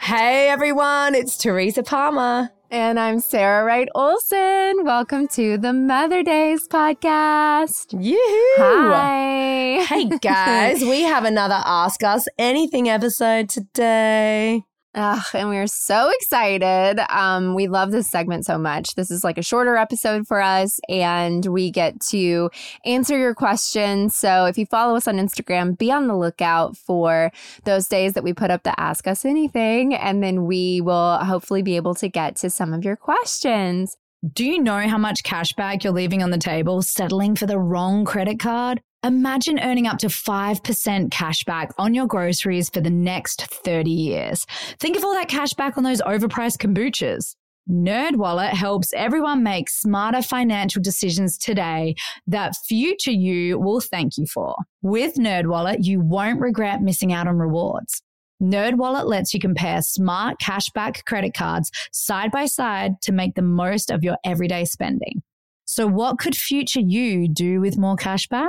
[0.00, 2.50] Hey everyone, it's Teresa Palmer.
[2.70, 4.84] And I'm Sarah Wright Olsen.
[4.84, 7.92] Welcome to the Mother Daze podcast.
[7.92, 8.62] Yoo-hoo.
[8.62, 9.84] Hi.
[9.84, 14.62] Hey guys, we have another Ask Us Anything episode today.
[14.98, 16.98] Ugh, and we're so excited.
[17.14, 18.94] Um, we love this segment so much.
[18.94, 22.50] This is like a shorter episode for us, and we get to
[22.86, 24.14] answer your questions.
[24.14, 27.30] So if you follow us on Instagram, be on the lookout for
[27.64, 31.60] those days that we put up the Ask Us Anything, and then we will hopefully
[31.60, 33.98] be able to get to some of your questions.
[34.32, 37.58] Do you know how much cash back you're leaving on the table settling for the
[37.58, 38.80] wrong credit card?
[39.06, 44.44] Imagine earning up to 5% cash back on your groceries for the next 30 years.
[44.80, 47.36] Think of all that cash back on those overpriced kombuchas.
[47.70, 51.94] NerdWallet helps everyone make smarter financial decisions today
[52.26, 54.56] that future you will thank you for.
[54.82, 58.02] With NerdWallet, you won't regret missing out on rewards.
[58.42, 63.92] NerdWallet lets you compare smart cashback credit cards side by side to make the most
[63.92, 65.22] of your everyday spending.
[65.64, 68.48] So what could future you do with more cashback?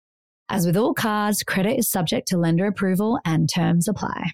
[0.51, 4.33] As with all cards, credit is subject to lender approval and terms apply.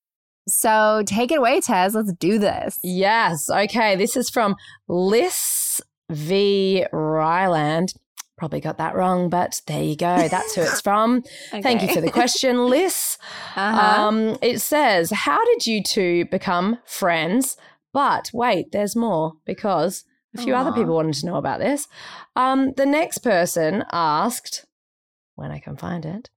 [0.47, 1.95] So take it away, Tez.
[1.95, 2.79] Let's do this.
[2.83, 3.49] Yes.
[3.49, 3.95] Okay.
[3.95, 4.55] This is from
[4.87, 6.85] Liz v.
[6.91, 7.93] Ryland.
[8.37, 10.27] Probably got that wrong, but there you go.
[10.27, 11.23] That's who it's from.
[11.53, 11.61] okay.
[11.61, 13.17] Thank you for the question, Liz.
[13.55, 14.01] Uh-huh.
[14.07, 17.55] Um, it says, How did you two become friends?
[17.93, 20.61] But wait, there's more because a few Aww.
[20.61, 21.87] other people wanted to know about this.
[22.35, 24.65] Um, the next person asked,
[25.35, 26.29] when I can find it,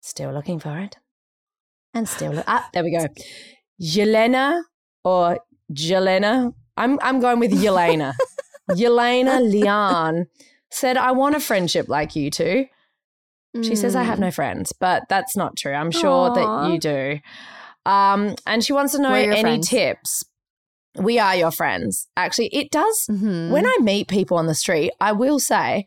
[0.00, 0.96] still looking for it.
[1.94, 3.06] And still, ah, there we go.
[3.80, 4.60] Yelena
[5.04, 5.38] or
[5.72, 6.52] Jelena.
[6.76, 8.14] I'm I'm going with Yelena.
[8.70, 10.26] Yelena Lian
[10.70, 12.66] said, "I want a friendship like you two."
[13.62, 13.76] She mm.
[13.76, 14.34] says, "I have no mm.
[14.34, 15.72] friends," but that's not true.
[15.72, 16.34] I'm sure Aww.
[16.34, 17.20] that you do.
[17.86, 19.68] Um, and she wants to know any friends.
[19.68, 20.24] tips.
[20.96, 22.08] We are your friends.
[22.16, 23.06] Actually, it does.
[23.10, 23.50] Mm-hmm.
[23.50, 25.86] When I meet people on the street, I will say,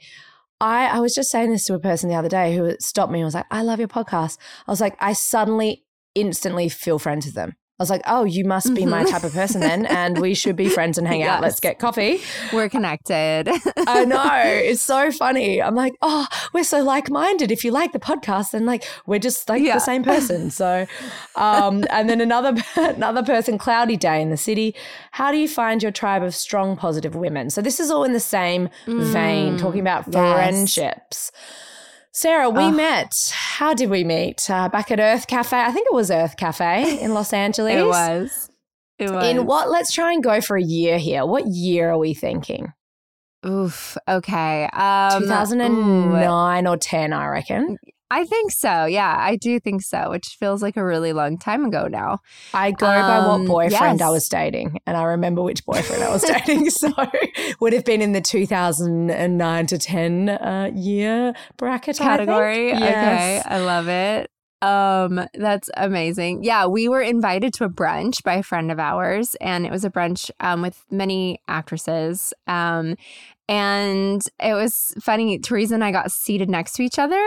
[0.60, 3.20] I, I was just saying this to a person the other day who stopped me
[3.20, 4.38] and was like, I love your podcast.
[4.68, 5.84] I was like, I suddenly
[6.18, 7.56] instantly feel friends with them.
[7.80, 10.56] I was like, oh, you must be my type of person then, and we should
[10.56, 11.30] be friends and hang yes.
[11.30, 11.42] out.
[11.44, 12.22] Let's get coffee.
[12.52, 13.48] We're connected.
[13.88, 14.18] I know.
[14.68, 15.62] It's so funny.
[15.62, 17.52] I'm like, oh, we're so like minded.
[17.52, 19.76] If you like the podcast, then like we're just like yeah.
[19.76, 20.50] the same person.
[20.58, 20.88] So,
[21.36, 24.74] um, and then another another person, cloudy day in the city.
[25.12, 27.52] How do you find your tribe of strong, positive women?
[27.52, 29.04] So this is all in the same mm.
[29.12, 31.32] vein, talking about friendships.
[32.18, 33.14] Sarah, we met.
[33.32, 34.50] How did we meet?
[34.50, 35.56] Uh, back at Earth Cafe.
[35.56, 37.76] I think it was Earth Cafe in Los Angeles.
[37.76, 38.50] it was.
[38.98, 39.24] It was.
[39.28, 39.70] In what?
[39.70, 41.28] Let's try and go for a year here.
[41.28, 42.74] What year are we thinking?
[43.46, 44.00] Oof.
[44.08, 44.64] Okay.
[44.74, 46.70] Um, 2009 ooh.
[46.72, 47.78] or 10, I reckon.
[48.10, 48.86] I think so.
[48.86, 52.20] Yeah, I do think so, which feels like a really long time ago now.
[52.54, 54.02] I go um, by what um, boyfriend yes.
[54.02, 56.70] I was dating, and I remember which boyfriend I was dating.
[56.78, 56.92] So
[57.60, 62.72] would have been in the 2009 to 10 uh, year bracket category.
[62.72, 63.46] I yes.
[63.46, 64.30] Okay, I love it.
[64.62, 66.44] Um, that's amazing.
[66.44, 69.86] Yeah, we were invited to a brunch by a friend of ours, and it was
[69.86, 72.34] a brunch um, with many actresses.
[72.48, 72.96] Um,
[73.50, 75.40] and it was funny.
[75.40, 77.24] Teresa and I got seated next to each other,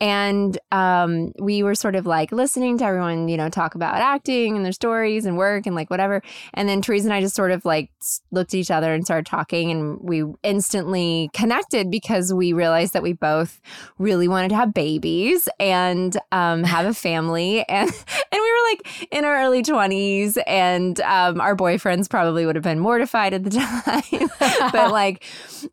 [0.00, 4.56] and um, we were sort of like listening to everyone, you know, talk about acting
[4.56, 6.22] and their stories and work and like whatever.
[6.54, 7.90] And then Teresa and I just sort of like
[8.30, 13.02] looked at each other and started talking, and we instantly connected because we realized that
[13.02, 13.60] we both
[13.98, 17.94] really wanted to have babies and um, have a family, and and
[18.32, 22.78] we were like in our early twenties, and um, our boyfriends probably would have been
[22.78, 23.50] mortified at the
[24.40, 25.22] time, but like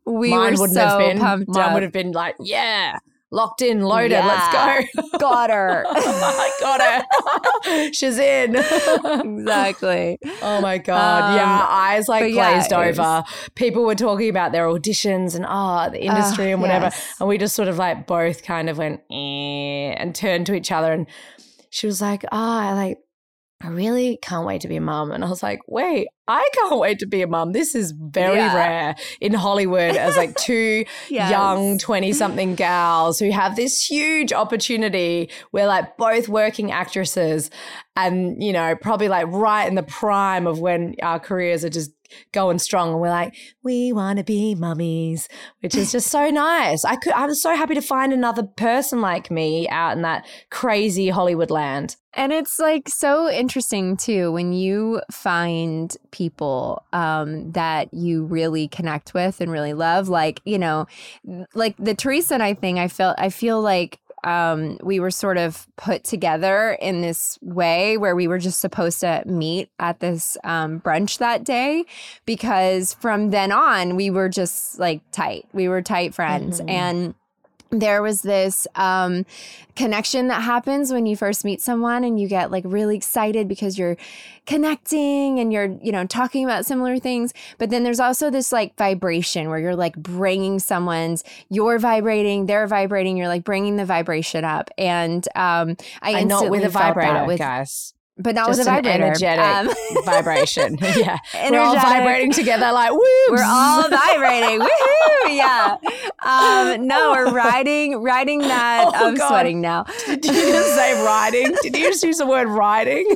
[0.06, 1.20] we Mine were wouldn't so have been.
[1.20, 1.74] pumped Mine up.
[1.74, 2.98] would have been like, yeah.
[3.32, 4.12] locked in, loaded.
[4.12, 4.26] Yeah.
[4.26, 5.10] Let's go.
[5.20, 5.84] Got her.
[5.90, 7.92] I got her.
[7.94, 8.56] She's in.
[8.56, 10.18] exactly.
[10.42, 11.32] Oh my God.
[11.32, 11.68] Um, yeah.
[11.70, 13.02] Eyes like glazed yeah, over.
[13.02, 13.50] Was...
[13.56, 16.86] People were talking about their auditions and oh, the industry uh, and whatever.
[16.86, 17.16] Yes.
[17.20, 20.72] And we just sort of like both kind of went eh, and turned to each
[20.72, 20.92] other.
[20.92, 21.08] And
[21.70, 22.38] she was like, oh,
[22.76, 22.98] like,
[23.62, 25.12] I really can't wait to be a mum.
[25.12, 27.54] And I was like, wait, I can't wait to be a mum.
[27.54, 28.56] This is very yeah.
[28.56, 31.32] rare in Hollywood as like two yes.
[31.32, 35.30] young 20 something gals who have this huge opportunity.
[35.52, 37.50] We're like both working actresses
[37.96, 41.92] and, you know, probably like right in the prime of when our careers are just
[42.32, 45.28] going strong and we're like we want to be mummies
[45.62, 46.86] which is just so nice.
[46.86, 50.26] I could i was so happy to find another person like me out in that
[50.50, 51.96] crazy hollywood land.
[52.14, 59.14] And it's like so interesting too when you find people um, that you really connect
[59.14, 60.88] with and really love like you know
[61.54, 65.38] like the teresa and i thing i felt i feel like um, we were sort
[65.38, 70.36] of put together in this way where we were just supposed to meet at this
[70.44, 71.86] um, brunch that day
[72.26, 75.46] because from then on we were just like tight.
[75.54, 76.70] We were tight friends mm-hmm.
[76.70, 77.16] and
[77.70, 79.26] there was this um,
[79.76, 83.78] connection that happens when you first meet someone and you get like really excited because
[83.78, 83.98] you're
[84.46, 87.34] connecting and you're you know talking about similar things.
[87.58, 92.68] But then there's also this like vibration where you're like bringing someone's you're vibrating they're
[92.68, 94.70] vibrating you're like bringing the vibration up.
[94.78, 98.72] And um i and not with a vibrator with, guys but not Just with a
[98.72, 99.04] vibrator.
[99.06, 100.78] energetic um, vibration.
[100.98, 101.18] Yeah.
[101.52, 103.00] We're all vibrating together like woo.
[103.30, 104.60] We're all vibrating.
[104.62, 105.36] Woohoo.
[105.36, 105.78] Yeah.
[106.24, 108.86] Um, no, we're riding riding that.
[108.88, 109.28] Oh, I'm God.
[109.28, 109.84] sweating now.
[110.08, 111.56] Did you just say riding?
[111.62, 113.08] Did you just use the word riding?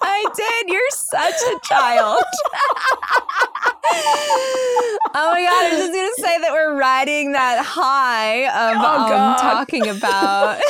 [0.00, 0.68] I did.
[0.72, 2.22] You're such a child.
[5.14, 9.14] oh my god, I was just gonna say that we're riding that high of oh
[9.14, 10.60] um, talking about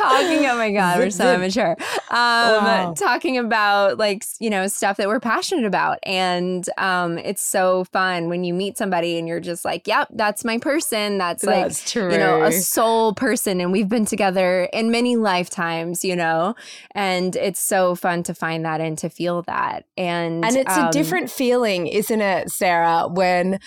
[0.00, 1.76] talking oh my god we're so immature
[2.10, 2.94] um wow.
[2.96, 8.28] talking about like you know stuff that we're passionate about and um it's so fun
[8.28, 11.86] when you meet somebody and you're just like yep that's my person that's, that's like
[11.86, 12.12] true.
[12.12, 16.54] you know a soul person and we've been together in many lifetimes you know
[16.92, 20.88] and it's so fun to find that and to feel that and and it's um,
[20.88, 23.58] a different feeling isn't it sarah when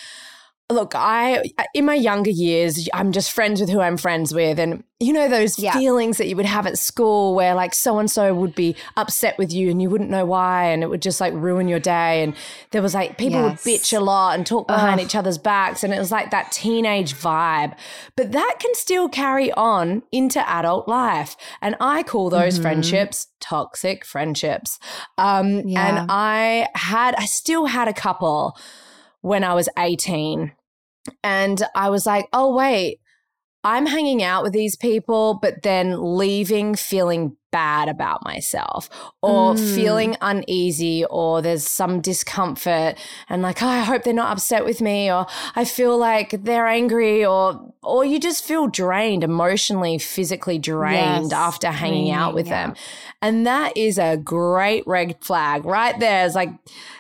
[0.73, 1.43] look, I
[1.73, 5.27] in my younger years, I'm just friends with who I'm friends with, and you know
[5.27, 5.73] those yeah.
[5.73, 9.37] feelings that you would have at school where like so and so would be upset
[9.37, 12.23] with you and you wouldn't know why, and it would just like ruin your day.
[12.23, 12.35] And
[12.71, 13.65] there was like people yes.
[13.65, 15.05] would bitch a lot and talk behind Ugh.
[15.05, 17.75] each other's backs, and it was like that teenage vibe.
[18.15, 22.63] But that can still carry on into adult life, and I call those mm-hmm.
[22.63, 24.79] friendships toxic friendships.
[25.17, 25.87] Um, yeah.
[25.87, 28.57] And I had, I still had a couple
[29.21, 30.53] when I was 18.
[31.23, 33.00] And I was like, oh, wait,
[33.63, 38.89] I'm hanging out with these people, but then leaving feeling bad about myself
[39.21, 39.75] or mm.
[39.75, 42.95] feeling uneasy or there's some discomfort
[43.30, 46.65] and like oh, I hope they're not upset with me or I feel like they're
[46.65, 51.31] angry or or you just feel drained emotionally physically drained yes.
[51.31, 52.65] after hanging out with yeah.
[52.65, 52.75] them
[53.21, 56.50] and that is a great red flag right there is like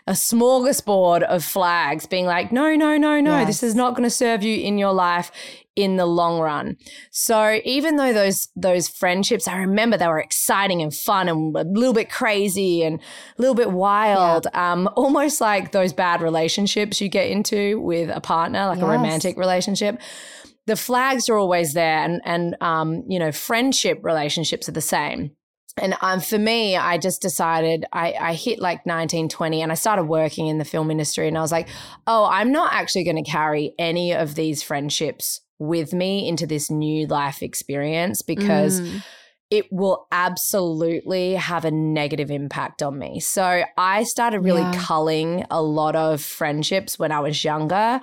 [0.05, 3.47] a smorgasbord of flags being like no no no no yes.
[3.47, 5.31] this is not going to serve you in your life
[5.75, 6.77] in the long run.
[7.11, 11.63] So even though those those friendships, I remember they were exciting and fun and a
[11.63, 14.73] little bit crazy and a little bit wild, yeah.
[14.73, 18.85] um, almost like those bad relationships you get into with a partner, like yes.
[18.85, 19.99] a romantic relationship.
[20.65, 25.31] The flags are always there, and and um, you know, friendship relationships are the same
[25.77, 29.75] and um, for me, I just decided I, I hit like 19, 20 and I
[29.75, 31.27] started working in the film industry.
[31.27, 31.67] And I was like,
[32.05, 36.69] oh, I'm not actually going to carry any of these friendships with me into this
[36.69, 39.03] new life experience because mm.
[39.49, 43.19] it will absolutely have a negative impact on me.
[43.19, 44.77] So I started really yeah.
[44.77, 48.01] culling a lot of friendships when I was younger.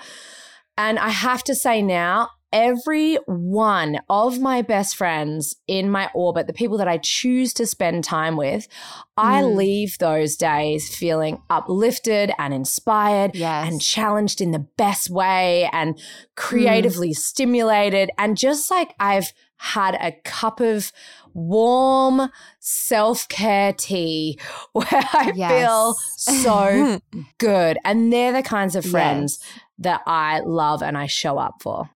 [0.78, 6.46] And I have to say now, every one of my best friends in my orbit,
[6.46, 9.02] the people that I choose to spend time with, mm.
[9.16, 13.70] I leave those days feeling uplifted and inspired yes.
[13.70, 16.00] and challenged in the best way and
[16.36, 17.16] creatively mm.
[17.16, 18.10] stimulated.
[18.18, 20.90] And just like I've had a cup of
[21.34, 24.38] warm self care tea
[24.72, 25.50] where I yes.
[25.52, 27.00] feel so
[27.38, 27.78] good.
[27.84, 29.60] And they're the kinds of friends yes.
[29.78, 31.90] that I love and I show up for.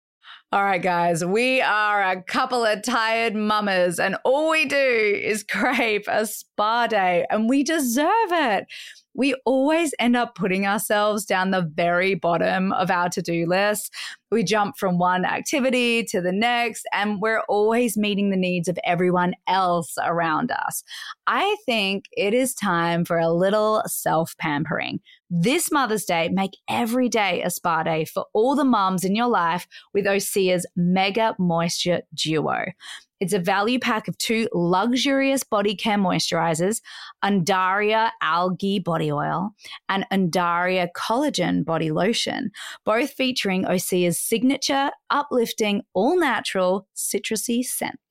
[0.54, 5.44] All right, guys, we are a couple of tired mamas, and all we do is
[5.50, 8.66] crave a spa day, and we deserve it.
[9.14, 13.94] we always end up putting ourselves down the very bottom of our to do list.
[14.30, 18.78] We jump from one activity to the next, and we're always meeting the needs of
[18.84, 20.84] everyone else around us.
[21.28, 25.00] I think it is time for a little self pampering.
[25.34, 29.30] This Mother's Day, make every day a spa day for all the mums in your
[29.30, 32.66] life with Osea's Mega Moisture Duo.
[33.22, 36.82] It's a value pack of two luxurious body care moisturizers,
[37.24, 39.52] Undaria Algae Body Oil
[39.88, 42.52] and Undaria Collagen Body Lotion,
[42.84, 48.11] both featuring Osea's signature, uplifting, all natural, citrusy scent.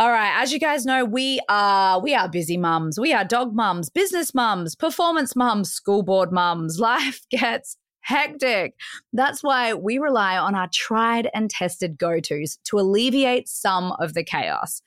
[0.00, 2.98] All right, as you guys know, we are we are busy mums.
[2.98, 6.78] We are dog mums, business mums, performance mums, school board mums.
[6.80, 8.72] Life gets hectic.
[9.12, 14.24] That's why we rely on our tried and tested go-tos to alleviate some of the
[14.24, 14.80] chaos.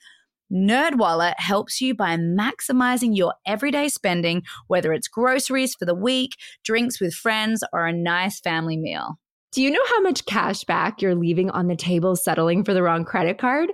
[0.52, 6.32] NerdWallet helps you by maximizing your everyday spending, whether it's groceries for the week,
[6.64, 9.20] drinks with friends, or a nice family meal.
[9.52, 12.82] Do you know how much cash back you're leaving on the table settling for the
[12.82, 13.70] wrong credit card?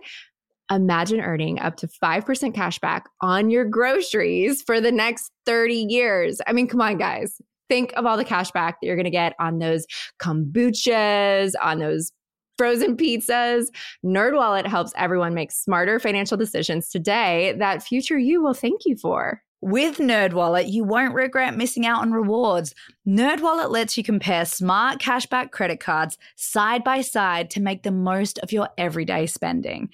[0.70, 6.40] Imagine earning up to 5% cash back on your groceries for the next 30 years.
[6.46, 7.40] I mean, come on, guys.
[7.68, 9.86] Think of all the cash back that you're going to get on those
[10.20, 12.12] kombuchas, on those
[12.60, 13.68] frozen pizzas.
[14.04, 19.40] NerdWallet helps everyone make smarter financial decisions today that future you will thank you for.
[19.62, 22.74] With NerdWallet, you won't regret missing out on rewards.
[23.08, 28.38] NerdWallet lets you compare smart cashback credit cards side by side to make the most
[28.40, 29.88] of your everyday spending.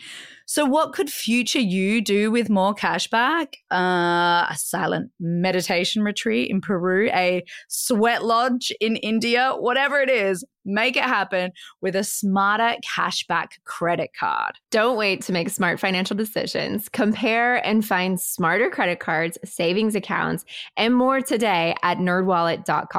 [0.48, 3.54] So, what could future you do with more cashback?
[3.72, 10.44] Uh, a silent meditation retreat in Peru, a sweat lodge in India, whatever it is,
[10.64, 14.52] make it happen with a smarter cashback credit card.
[14.70, 16.88] Don't wait to make smart financial decisions.
[16.88, 20.44] Compare and find smarter credit cards, savings accounts,
[20.76, 22.95] and more today at nerdwallet.com.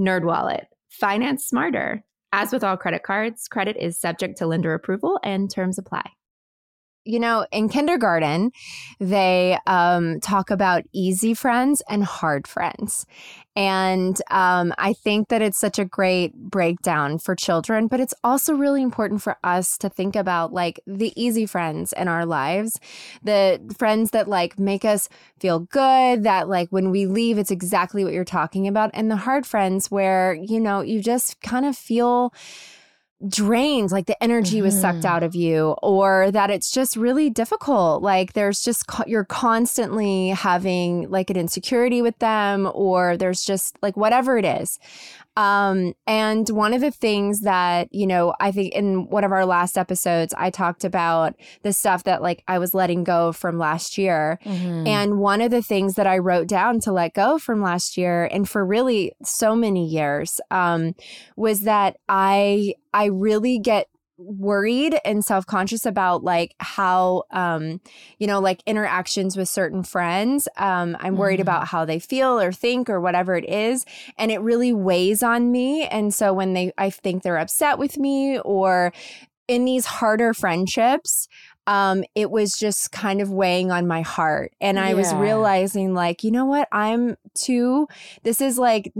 [0.00, 2.04] Nerdwallet, finance smarter.
[2.32, 6.08] As with all credit cards, credit is subject to lender approval and terms apply
[7.04, 8.52] you know, in kindergarten,
[8.98, 13.06] they um, talk about easy friends and hard friends.
[13.56, 18.54] And um, I think that it's such a great breakdown for children, but it's also
[18.54, 22.80] really important for us to think about like the easy friends in our lives,
[23.22, 25.08] the friends that like make us
[25.38, 29.16] feel good, that like when we leave, it's exactly what you're talking about, and the
[29.16, 32.34] hard friends where, you know, you just kind of feel
[33.28, 34.64] drained, like the energy mm-hmm.
[34.64, 35.06] was sucked mm-hmm.
[35.06, 38.02] out of you, or that it's just really difficult.
[38.02, 43.76] Like there's just, co- you're constantly having like an insecurity with them, or there's just
[43.82, 44.78] like whatever it is.
[45.36, 49.44] Um, and one of the things that, you know, I think in one of our
[49.44, 53.98] last episodes, I talked about the stuff that like I was letting go from last
[53.98, 54.38] year.
[54.44, 54.86] Mm-hmm.
[54.86, 58.24] And one of the things that I wrote down to let go from last year
[58.24, 60.94] and for really so many years um,
[61.36, 67.80] was that I I really get worried and self-conscious about like how um
[68.18, 71.42] you know like interactions with certain friends um i'm worried mm.
[71.42, 73.84] about how they feel or think or whatever it is
[74.16, 77.98] and it really weighs on me and so when they i think they're upset with
[77.98, 78.92] me or
[79.48, 81.26] in these harder friendships
[81.66, 84.94] um it was just kind of weighing on my heart and i yeah.
[84.94, 87.88] was realizing like you know what i'm too
[88.22, 88.92] this is like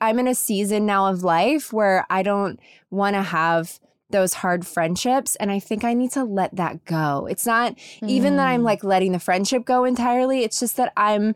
[0.00, 2.58] i'm in a season now of life where i don't
[2.90, 3.78] want to have
[4.10, 8.08] those hard friendships and i think i need to let that go it's not mm.
[8.08, 8.64] even that i'm mm.
[8.64, 11.34] like letting the friendship go entirely it's just that i'm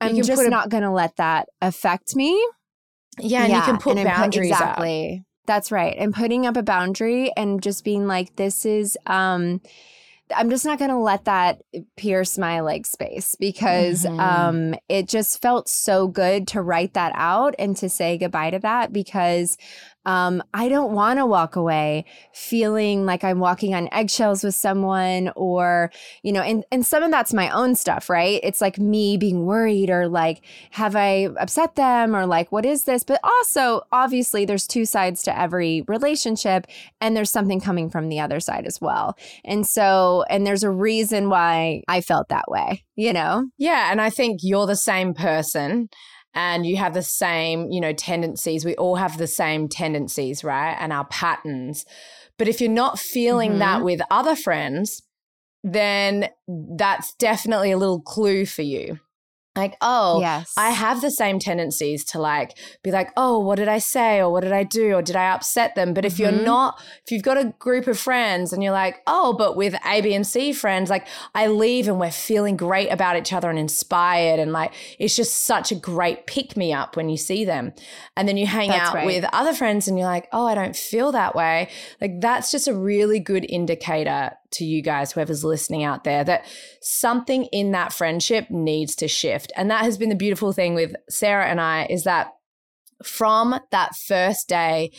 [0.00, 2.38] i'm just not going to let that affect me
[3.18, 5.18] Yeah, and yeah, you can put boundaries put, exactly.
[5.20, 5.26] Up.
[5.46, 5.94] That's right.
[5.98, 9.60] And putting up a boundary and just being like, this is um
[10.34, 11.60] I'm just not going to let that
[11.98, 14.18] pierce my leg space because mm-hmm.
[14.18, 18.58] um, it just felt so good to write that out and to say goodbye to
[18.60, 19.58] that because
[20.04, 25.30] um, I don't want to walk away feeling like I'm walking on eggshells with someone
[25.36, 25.92] or,
[26.22, 28.40] you know, and, and some of that's my own stuff, right?
[28.42, 32.84] It's like me being worried or like, have I upset them or like, what is
[32.84, 33.04] this?
[33.04, 36.66] But also, obviously, there's two sides to every relationship
[37.00, 39.16] and there's something coming from the other side as well.
[39.44, 43.46] And so, and there's a reason why I felt that way, you know?
[43.58, 43.90] Yeah.
[43.90, 45.88] And I think you're the same person
[46.34, 48.64] and you have the same, you know, tendencies.
[48.64, 50.76] We all have the same tendencies, right?
[50.78, 51.84] And our patterns.
[52.38, 53.58] But if you're not feeling mm-hmm.
[53.60, 55.02] that with other friends,
[55.62, 58.98] then that's definitely a little clue for you
[59.54, 63.68] like oh yes i have the same tendencies to like be like oh what did
[63.68, 66.22] i say or what did i do or did i upset them but if mm-hmm.
[66.22, 69.74] you're not if you've got a group of friends and you're like oh but with
[69.86, 73.50] a b and c friends like i leave and we're feeling great about each other
[73.50, 77.44] and inspired and like it's just such a great pick me up when you see
[77.44, 77.72] them
[78.16, 79.06] and then you hang that's out right.
[79.06, 81.68] with other friends and you're like oh i don't feel that way
[82.00, 86.46] like that's just a really good indicator to you guys, whoever's listening out there, that
[86.80, 89.52] something in that friendship needs to shift.
[89.56, 92.28] And that has been the beautiful thing with Sarah and I is that
[93.02, 94.92] from that first day,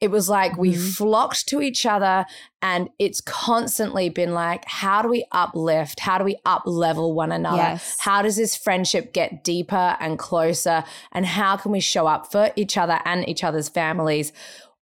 [0.00, 0.88] it was like we mm-hmm.
[0.90, 2.24] flocked to each other
[2.62, 7.32] and it's constantly been like how do we uplift how do we up level one
[7.32, 7.96] another yes.
[8.00, 12.50] how does this friendship get deeper and closer and how can we show up for
[12.56, 14.32] each other and each other's families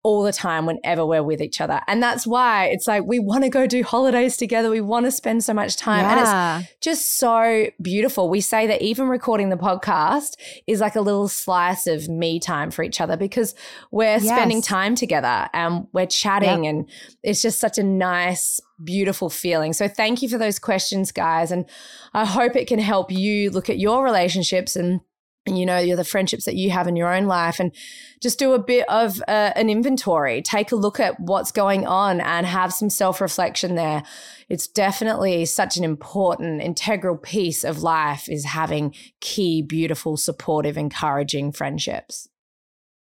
[0.04, 1.80] all the time whenever we're with each other.
[1.88, 4.68] And that's why it's like we want to go do holidays together.
[4.68, 6.04] We want to spend so much time.
[6.04, 6.56] Yeah.
[6.56, 8.28] And it's just so beautiful.
[8.28, 10.34] We say that even recording the podcast
[10.66, 13.54] is like a little slice of me time for each other because
[13.90, 14.28] we're yes.
[14.28, 16.64] spending time together and we're chatting.
[16.64, 16.70] Yep.
[16.74, 16.90] And
[17.22, 19.72] it's just such a nice, beautiful feeling.
[19.72, 21.50] So thank you for those questions, guys.
[21.50, 21.64] And
[22.12, 25.00] I hope it can help you look at your relationships and
[25.46, 27.72] and you know you're the friendships that you have in your own life and
[28.20, 30.42] just do a bit of uh, an inventory.
[30.42, 34.02] Take a look at what's going on and have some self-reflection there.
[34.48, 41.52] It's definitely such an important integral piece of life is having key beautiful supportive encouraging
[41.52, 42.28] friendships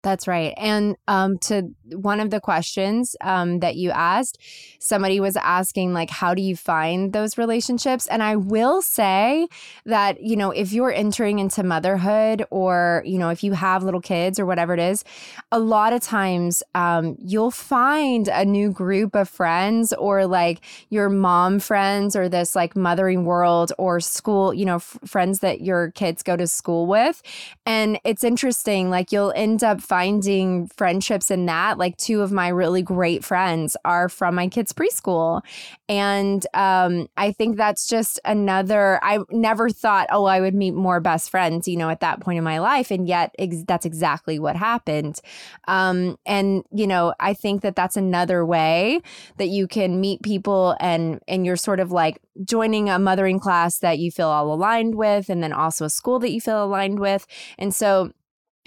[0.03, 0.53] that's right.
[0.57, 4.37] And um, to one of the questions um, that you asked,
[4.79, 8.05] somebody was asking, like, how do you find those relationships?
[8.07, 9.47] And I will say
[9.85, 14.01] that, you know, if you're entering into motherhood or, you know, if you have little
[14.01, 15.03] kids or whatever it is,
[15.51, 21.09] a lot of times um, you'll find a new group of friends or like your
[21.09, 25.91] mom friends or this like mothering world or school, you know, f- friends that your
[25.91, 27.21] kids go to school with.
[27.65, 31.77] And it's interesting, like, you'll end up finding friendships in that.
[31.77, 35.41] Like two of my really great friends are from my kids' preschool.
[35.87, 40.99] And um, I think that's just another, I never thought, oh, I would meet more
[40.99, 42.89] best friends, you know, at that point in my life.
[42.89, 45.19] And yet ex- that's exactly what happened.
[45.67, 48.99] Um, and, you know, I think that that's another way
[49.37, 53.77] that you can meet people and, and you're sort of like joining a mothering class
[53.77, 56.97] that you feel all aligned with, and then also a school that you feel aligned
[56.97, 57.27] with.
[57.59, 58.11] And so,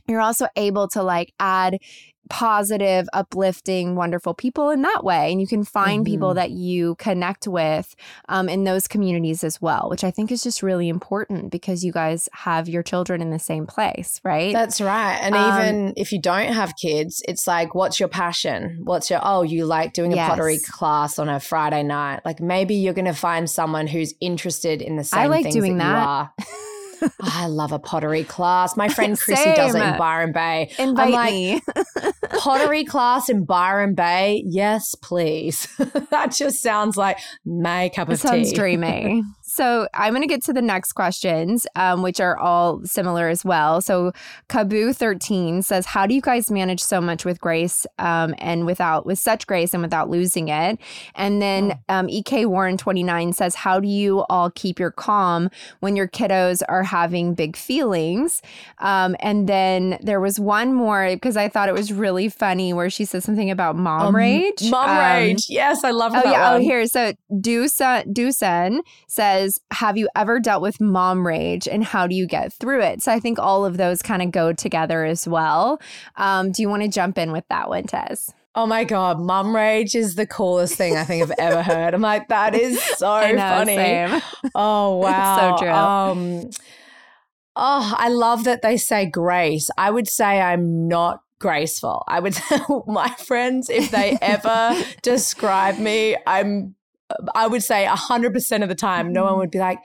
[0.09, 1.79] you're also able to like add
[2.29, 5.31] positive, uplifting, wonderful people in that way.
[5.31, 6.13] And you can find mm-hmm.
[6.13, 7.95] people that you connect with
[8.29, 11.93] um, in those communities as well, which I think is just really important because you
[11.93, 14.53] guys have your children in the same place, right?
[14.53, 15.19] That's right.
[15.21, 18.81] And um, even if you don't have kids, it's like, what's your passion?
[18.85, 20.29] What's your, oh, you like doing a yes.
[20.29, 22.21] pottery class on a Friday night.
[22.25, 25.79] Like maybe you're going to find someone who's interested in the same I like doing
[25.79, 26.31] that.
[26.37, 26.47] that.
[27.21, 28.77] I love a pottery class.
[28.77, 30.71] My friend Chrissy does it in Byron Bay.
[30.79, 31.61] Invite I'm like, me.
[32.39, 34.43] pottery class in Byron Bay?
[34.47, 35.69] Yes, please.
[36.11, 38.29] that just sounds like my cup of it tea.
[38.29, 39.23] Sounds dreamy.
[39.57, 43.43] So I'm going to get to the next questions, um, which are all similar as
[43.43, 43.81] well.
[43.81, 44.13] So
[44.51, 49.19] Kabu13 says, "How do you guys manage so much with grace um, and without with
[49.19, 50.79] such grace and without losing it?"
[51.15, 55.49] And then um, Ek Warren 29 says, "How do you all keep your calm
[55.81, 58.43] when your kiddos are having big feelings?"
[58.81, 62.91] Um, and then there was one more because I thought it was really funny where
[62.91, 64.71] she said something about mom um, rage.
[64.71, 66.13] Mom um, rage, yes, I love.
[66.15, 66.61] Oh yeah, oh, one.
[66.61, 66.87] oh here.
[66.87, 72.27] So Dusa Dusen says Have you ever dealt with mom rage and how do you
[72.27, 73.03] get through it?
[73.03, 75.81] So I think all of those kind of go together as well.
[76.17, 78.33] Um, do you want to jump in with that one, Tez?
[78.55, 81.93] Oh my God, mom rage is the coolest thing I think I've ever heard.
[81.93, 83.77] I'm like, that is so know, funny.
[83.77, 84.23] Same.
[84.55, 85.57] Oh, wow.
[85.57, 85.73] so true.
[85.73, 86.51] Um,
[87.59, 89.71] Oh, I love that they say grace.
[89.79, 92.05] I would say I'm not graceful.
[92.07, 96.76] I would tell my friends if they ever describe me, I'm
[97.35, 99.39] I would say 100% of the time no one mm.
[99.39, 99.79] would be like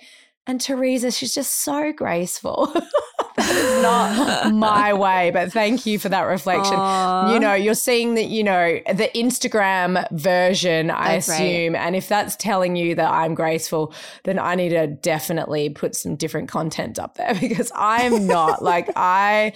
[0.47, 2.65] and Teresa, she's just so graceful.
[3.37, 6.75] that is not my way, but thank you for that reflection.
[6.75, 7.33] Aww.
[7.33, 11.73] You know, you're seeing that, you know, the Instagram version, I assume.
[11.73, 11.85] Right.
[11.85, 16.15] And if that's telling you that I'm graceful, then I need to definitely put some
[16.15, 18.63] different content up there because I'm not.
[18.63, 19.53] like I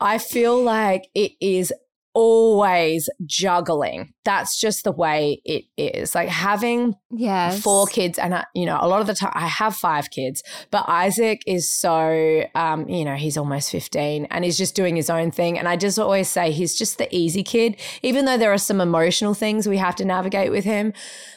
[0.00, 1.72] I feel like it is
[2.14, 4.12] always juggling.
[4.24, 6.14] That's just the way it is.
[6.14, 7.60] Like having yes.
[7.60, 10.42] four kids, and I, you know, a lot of the time I have five kids,
[10.70, 15.10] but Isaac is so, um, you know, he's almost 15 and he's just doing his
[15.10, 15.58] own thing.
[15.58, 18.80] And I just always say he's just the easy kid, even though there are some
[18.80, 20.92] emotional things we have to navigate with him.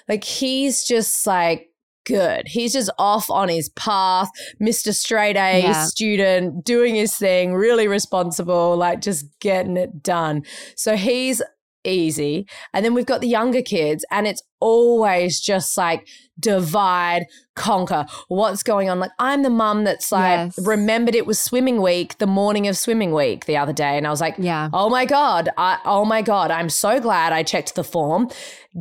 [0.08, 1.71] Like he's just like,
[2.06, 2.48] good.
[2.48, 4.30] He's just off on his path,
[4.62, 4.94] Mr.
[4.94, 5.86] Straight A yeah.
[5.86, 10.44] student, doing his thing, really responsible, like just getting it done.
[10.76, 11.42] So he's
[11.84, 12.48] easy.
[12.74, 16.08] And then we've got the younger kids, and it's always just like
[16.40, 18.06] divide, conquer.
[18.28, 19.00] What's going on?
[19.00, 20.60] Like, I'm the mum that's like, yes.
[20.66, 23.98] remembered it was swimming week the morning of swimming week the other day.
[23.98, 24.70] And I was like, yeah.
[24.74, 25.50] oh my God.
[25.58, 26.52] I, oh my God.
[26.52, 28.30] I'm so glad I checked the form.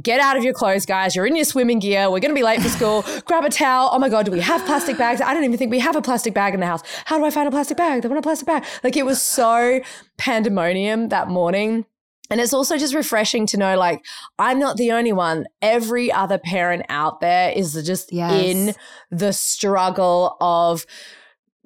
[0.00, 1.16] Get out of your clothes, guys.
[1.16, 2.10] You're in your swimming gear.
[2.10, 3.04] We're going to be late for school.
[3.24, 3.90] Grab a towel.
[3.92, 4.26] Oh my God.
[4.26, 5.20] Do we have plastic bags?
[5.20, 6.82] I don't even think we have a plastic bag in the house.
[7.04, 8.02] How do I find a plastic bag?
[8.02, 8.64] They want a plastic bag.
[8.84, 9.80] Like, it was so
[10.16, 11.84] pandemonium that morning.
[12.30, 14.04] And it's also just refreshing to know like
[14.38, 15.46] I'm not the only one.
[15.60, 18.32] Every other parent out there is just yes.
[18.32, 18.74] in
[19.10, 20.86] the struggle of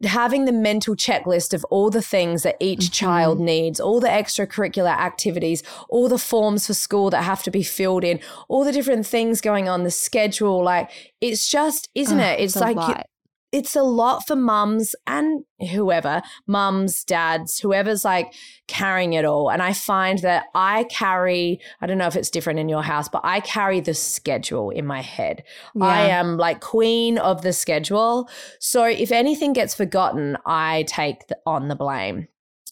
[0.03, 2.92] having the mental checklist of all the things that each mm-hmm.
[2.92, 7.62] child needs, all the extracurricular activities, all the forms for school that have to be
[7.62, 10.62] filled in, all the different things going on, the schedule.
[10.64, 12.40] Like it's just, isn't it?
[12.40, 12.77] It's like
[13.55, 18.35] it's a lot for mums and whoever, mums, dads, whoever's like
[18.67, 19.49] carrying it all.
[19.49, 23.09] And I find that I carry, I don't know if it's different in your house,
[23.09, 25.45] but I carry the schedule in my head.
[25.77, 25.85] Yeah.
[25.85, 28.29] I am like queen of the schedule.
[28.59, 32.27] So if anything gets forgotten, I take the, on the blame.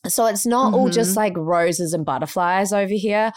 [0.09, 0.75] So it's not mm-hmm.
[0.75, 1.19] all just mm-hmm.
[1.19, 3.33] like roses and butterflies over here.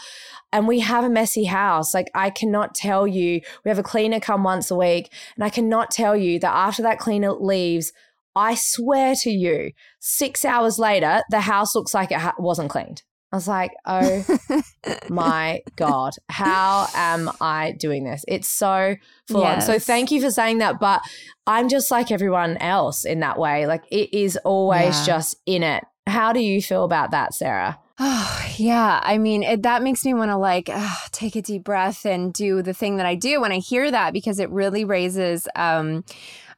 [0.52, 1.94] And we have a messy house.
[1.94, 5.50] Like, I cannot tell you, we have a cleaner come once a week, and I
[5.50, 7.92] cannot tell you that after that cleaner leaves,
[8.34, 13.02] I swear to you, six hours later, the house looks like it ha- wasn't cleaned.
[13.32, 14.24] I was like, oh
[15.08, 18.24] my God, how am I doing this?
[18.28, 18.94] It's so
[19.28, 19.68] full yes.
[19.68, 19.74] on.
[19.74, 20.78] So thank you for saying that.
[20.78, 21.02] But
[21.46, 23.66] I'm just like everyone else in that way.
[23.66, 25.04] Like it is always yeah.
[25.04, 25.84] just in it.
[26.06, 27.78] How do you feel about that, Sarah?
[27.98, 29.00] Oh, yeah.
[29.02, 32.32] I mean, it, that makes me want to like uh, take a deep breath and
[32.32, 36.04] do the thing that I do when I hear that because it really raises um,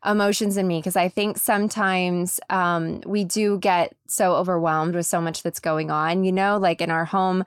[0.04, 0.78] emotions in me.
[0.78, 5.90] Because I think sometimes um, we do get so overwhelmed with so much that's going
[5.90, 7.44] on, you know, like in our home,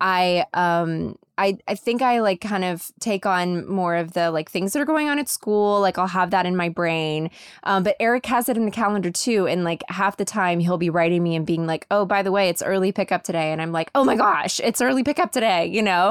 [0.00, 4.50] I um I, I think I like kind of take on more of the like
[4.50, 5.80] things that are going on at school.
[5.80, 7.30] Like I'll have that in my brain.
[7.64, 9.46] Um, but Eric has it in the calendar too.
[9.46, 12.30] And like half the time he'll be writing me and being like, oh, by the
[12.30, 13.52] way, it's early pickup today.
[13.52, 16.10] And I'm like, oh my gosh, it's early pickup today, you know?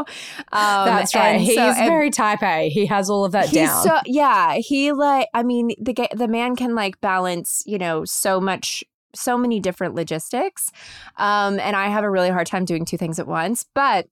[0.51, 1.39] Um, That's right.
[1.39, 2.69] He's so, very type A.
[2.69, 3.83] He has all of that down.
[3.83, 4.55] So, yeah.
[4.55, 8.83] He like, I mean, the, the man can like balance, you know, so much
[9.15, 10.71] so many different logistics.
[11.17, 13.65] Um, and I have a really hard time doing two things at once.
[13.73, 14.07] But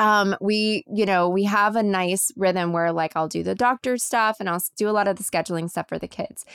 [0.00, 3.98] um, we, you know, we have a nice rhythm where like I'll do the doctor
[3.98, 6.46] stuff and I'll do a lot of the scheduling stuff for the kids.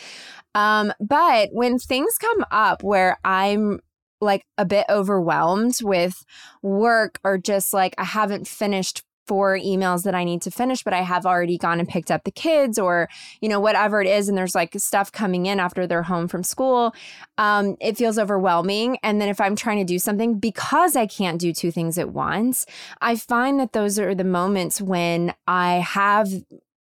[0.56, 3.82] Um, but when things come up where I'm
[4.20, 6.26] like a bit overwhelmed with
[6.64, 10.94] work or just like I haven't finished four emails that I need to finish, but
[10.94, 13.10] I have already gone and picked up the kids or,
[13.42, 14.30] you know, whatever it is.
[14.30, 16.94] And there's like stuff coming in after they're home from school.
[17.38, 18.98] Um, it feels overwhelming.
[19.04, 22.10] And then if I'm trying to do something because I can't do two things at
[22.10, 22.66] once,
[23.02, 26.30] I find that those are the moments when I have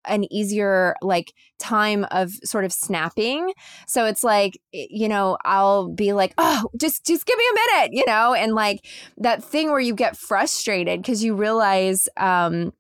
[0.07, 3.53] an easier like time of sort of snapping.
[3.87, 7.93] So it's like you know i'll be like oh just just give me a minute
[7.93, 8.35] you know?
[8.35, 8.85] And like
[9.19, 12.73] that thing where you get frustrated because you realize um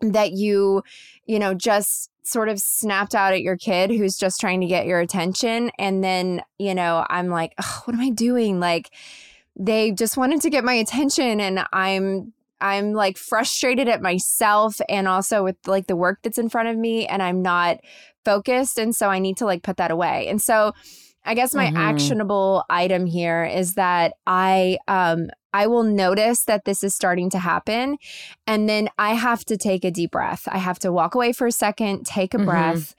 [0.00, 0.82] that you
[1.26, 4.86] you know just sort of snapped out at your kid who's just trying to get
[4.86, 5.70] your attention.
[5.78, 8.60] And then you know i'm like oh, what am i doing?
[8.60, 8.90] Like
[9.56, 12.32] they just wanted to get my attention and i'm
[12.64, 16.78] I'm like frustrated at myself and also with like the work that's in front of
[16.78, 17.76] me and I'm not
[18.24, 20.28] focused and so I need to like put that away.
[20.28, 20.72] And so
[21.26, 21.76] I guess my mm-hmm.
[21.76, 27.38] actionable item here is that I um I will notice that this is starting to
[27.38, 27.98] happen
[28.46, 30.48] and then I have to take a deep breath.
[30.50, 32.46] I have to walk away for a second, take a mm-hmm.
[32.46, 32.94] breath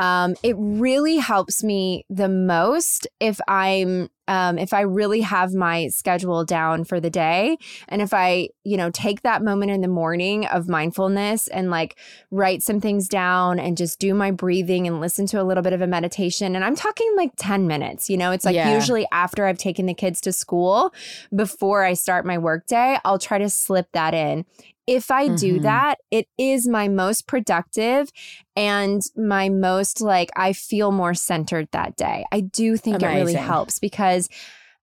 [0.00, 5.88] Um, it really helps me the most if I'm um, if I really have my
[5.88, 7.58] schedule down for the day,
[7.88, 11.98] and if I you know take that moment in the morning of mindfulness and like
[12.30, 15.72] write some things down and just do my breathing and listen to a little bit
[15.72, 18.08] of a meditation, and I'm talking like ten minutes.
[18.08, 18.72] You know, it's like Yeah.
[18.74, 20.94] usually after I've taken the kids to school,
[21.34, 24.46] before I start my workday, I'll try to slip that in.
[24.90, 25.62] If I do Mhm.
[25.62, 28.10] that, it is my most productive
[28.56, 32.24] and my most like I feel more centered that day.
[32.32, 34.28] I do think it really helps because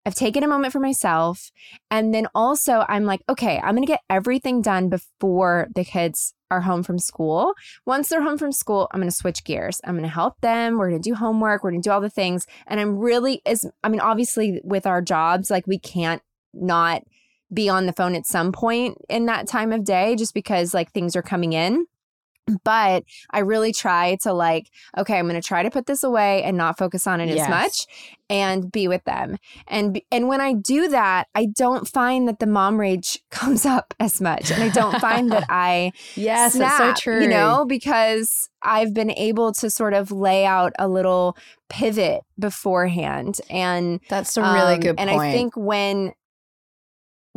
[0.05, 1.51] I've taken a moment for myself.
[1.91, 6.33] And then also, I'm like, okay, I'm going to get everything done before the kids
[6.49, 7.53] are home from school.
[7.85, 9.81] Once they're home from school, I'm going to switch gears.
[9.83, 10.77] I'm going to help them.
[10.77, 11.61] We're going to do homework.
[11.61, 12.47] We're going to do all the things.
[12.67, 16.21] And I'm really, is I mean, obviously, with our jobs, like we can't
[16.53, 17.03] not
[17.53, 20.91] be on the phone at some point in that time of day just because like
[20.91, 21.85] things are coming in.
[22.63, 26.43] But I really try to like, okay, I'm going to try to put this away
[26.43, 27.41] and not focus on it Yes.
[27.41, 27.87] as much
[28.29, 29.35] and be with them.
[29.67, 33.93] And and when I do that, I don't find that the mom rage comes up
[33.99, 34.49] as much.
[34.49, 37.21] And I don't find that I Yes, snap, it's so true.
[37.21, 41.35] You know, because I've been able to sort of lay out a little
[41.67, 43.41] pivot beforehand.
[43.49, 45.09] And that's a really um, good And.
[45.09, 46.13] I think when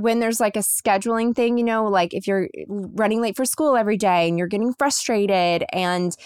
[0.00, 3.76] when there's like a scheduling thing, you know, like if you're running late for school
[3.76, 6.16] every day and you're getting frustrated and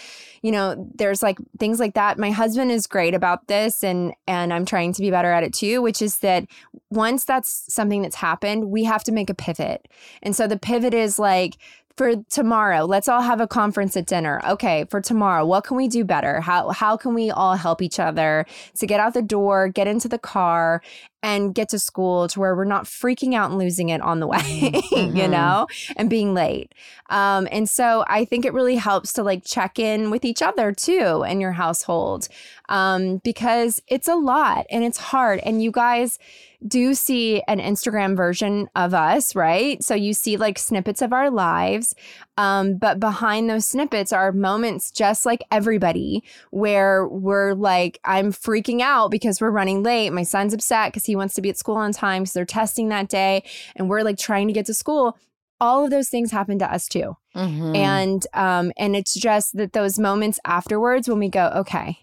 [0.41, 2.19] you know, there's like things like that.
[2.19, 5.53] My husband is great about this and and I'm trying to be better at it
[5.53, 6.45] too, which is that
[6.91, 9.87] once that's something that's happened, we have to make a pivot.
[10.21, 11.57] And so the pivot is like
[11.97, 14.41] for tomorrow, let's all have a conference at dinner.
[14.45, 16.41] Okay, for tomorrow, what can we do better?
[16.41, 18.45] How how can we all help each other
[18.77, 20.81] to get out the door, get into the car,
[21.25, 24.27] and get to school to where we're not freaking out and losing it on the
[24.27, 24.37] way,
[24.91, 25.29] you Mhm.
[25.31, 26.75] know, and being late.
[27.09, 30.71] Um, and so I think it really helps to like check in with each other
[30.71, 32.27] too in your household
[32.69, 35.39] um, because it's a lot and it's hard.
[35.39, 36.19] And you guys
[36.67, 39.83] do see an Instagram version of us, right?
[39.83, 41.93] So you see like snippets of our lives.
[42.37, 48.81] Um, but behind those snippets are moments just like everybody where we're like, I'm freaking
[48.81, 50.09] out because we're running late.
[50.11, 52.89] My son's upset because he wants to be at school on time because they're testing
[52.89, 53.43] that day.
[53.75, 55.17] And we're like trying to get to school.
[55.61, 57.15] All of those things happen to us too.
[57.35, 57.75] Mhm.
[57.75, 61.97] And um, and it's just that those moments afterwards when we go, okay,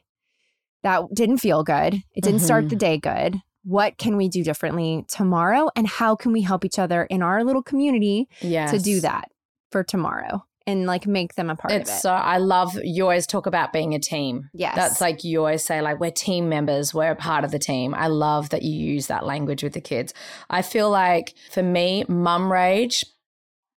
[0.82, 1.94] that didn't feel good.
[2.14, 2.70] It didn't start Mhm.
[2.70, 3.36] the day good.
[3.64, 5.68] What can we do differently tomorrow?
[5.76, 8.70] And how can we help each other in our little community yes.
[8.72, 9.30] to do that
[9.70, 12.00] for tomorrow and like make them a part It's of it?
[12.00, 14.48] so I love you always talk about being a team.
[14.52, 14.74] yes.
[14.76, 17.94] That's like you always say, like, we're team members, we're a part of the team.
[17.94, 20.14] I love that you use that language with the kids.
[20.50, 23.04] I feel like for me, mum rage,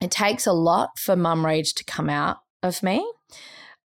[0.01, 3.05] it takes a lot for mum rage to come out of me.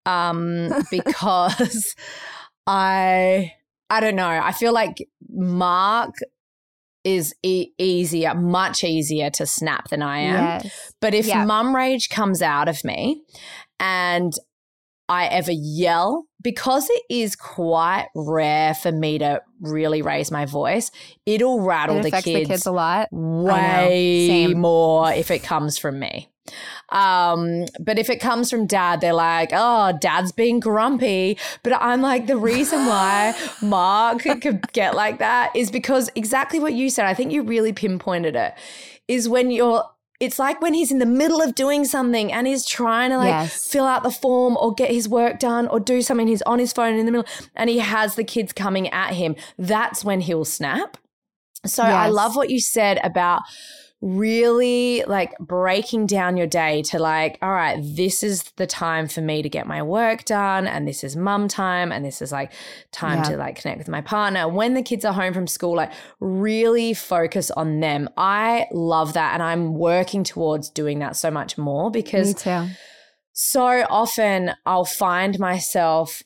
[0.07, 1.95] Um, because
[2.67, 3.55] I
[3.89, 4.29] I don't know.
[4.29, 6.15] I feel like Mark
[7.05, 10.35] is e- easier, much easier to snap than I am.
[10.63, 10.93] Yes.
[11.01, 11.45] But if Yeah.
[11.45, 13.23] mum rage comes out of me
[13.79, 14.33] and
[15.09, 20.91] I ever yell, because it is quite rare for me to really raise my voice,
[21.27, 23.09] it'll rattle It the kids, the kids a lot.
[23.11, 26.29] way more if it comes from me.
[26.91, 31.39] Um, but if it comes from dad, they're like, oh, dad's being grumpy.
[31.63, 36.73] But I'm like, the reason why Mark could get like that is because exactly what
[36.73, 37.07] you said.
[37.07, 38.55] I think you really pinpointed it.
[39.09, 39.85] Is when you're
[40.21, 43.29] it's like when he's in the middle of doing something and he's trying to like
[43.29, 43.67] Yes.
[43.67, 46.29] fill out the form or get his work done or do something.
[46.29, 49.35] He's on his phone in the middle and he has the kids coming at him.
[49.57, 50.99] That's when he'll snap.
[51.65, 53.43] So I love what you said about
[54.03, 59.21] really like breaking down your day to like, all right, this is the time for
[59.21, 62.53] me to get my work done, and this is mum time, and this is like
[62.93, 63.25] time Yeah.
[63.25, 64.49] to like connect with my partner.
[64.49, 68.09] When the kids are home from school, like really focus on them.
[68.17, 72.43] I love that, and I'm working towards doing that so much more because
[73.33, 76.23] so often I'll find myself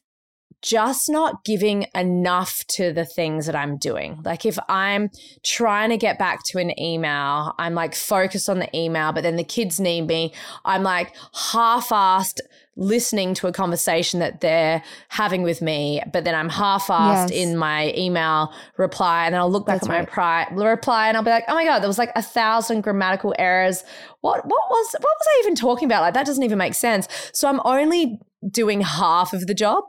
[0.64, 4.18] just not giving enough to the things that I'm doing.
[4.24, 5.10] Like if I'm
[5.42, 9.36] trying to get back to an email, I'm like focused on the email, but then
[9.36, 10.32] the kids need me.
[10.64, 11.14] I'm like
[11.52, 12.40] half-assed
[12.76, 17.30] listening to a conversation that they're having with me, but then I'm half-assed Yes.
[17.30, 20.08] in my email reply, and then I'll look back That's at my right.
[20.50, 23.32] pri- reply and I'll be like, "Oh my god, there was like a thousand grammatical
[23.38, 23.84] errors.
[24.22, 26.00] What what was what was I even talking about?
[26.00, 28.18] Like that doesn't even make sense." So I'm only
[28.50, 29.84] doing half of the job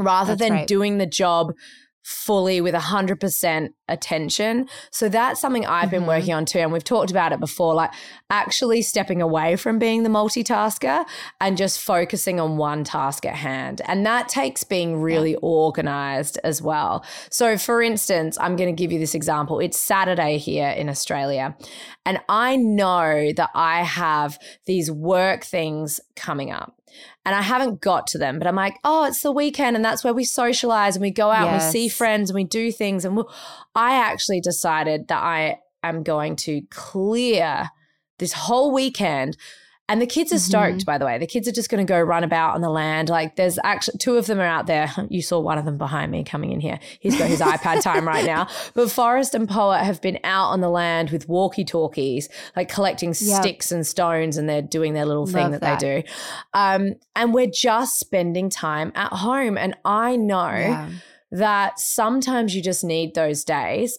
[0.00, 0.66] rather That's than right.
[0.66, 1.52] doing the job
[2.02, 4.68] fully with 100% attention.
[4.90, 6.08] So that's something I've been mm-hmm.
[6.08, 6.58] working on too.
[6.58, 7.92] And we've talked about it before, like
[8.30, 11.04] actually stepping away from being the multitasker
[11.40, 13.82] and just focusing on one task at hand.
[13.84, 15.38] And that takes being really yeah.
[15.42, 17.04] organized as well.
[17.30, 19.60] So, for instance, I'm going to give you this example.
[19.60, 21.56] It's Saturday here in Australia.
[22.06, 26.79] And I know that I have these work things coming up
[27.24, 30.02] and I haven't got to them, but I'm like, oh, it's the weekend, and that's
[30.02, 31.62] where we socialize and we go out yes.
[31.62, 33.04] and we see friends and we do things.
[33.04, 33.32] And we'll,
[33.74, 37.68] I actually decided that I am going to clear
[38.18, 39.36] this whole weekend
[39.90, 40.84] and the kids are stoked, mm-hmm.
[40.84, 41.18] by the way.
[41.18, 43.08] The kids are just going to go run about on the land.
[43.08, 44.88] Like there's actually two of them are out there.
[45.10, 46.78] You saw one of them behind me coming in here.
[47.00, 48.46] He's got his iPad time right now.
[48.74, 53.08] But Forrest and Poet have been out on the land with walkie talkies, like collecting
[53.08, 53.42] yep.
[53.42, 56.08] sticks and stones, and they're doing their little thing that, that, they do.
[56.54, 59.58] Um, and we're just spending time at home.
[59.58, 60.50] And I know.
[60.50, 60.90] Yeah
[61.32, 63.96] that sometimes you just need those days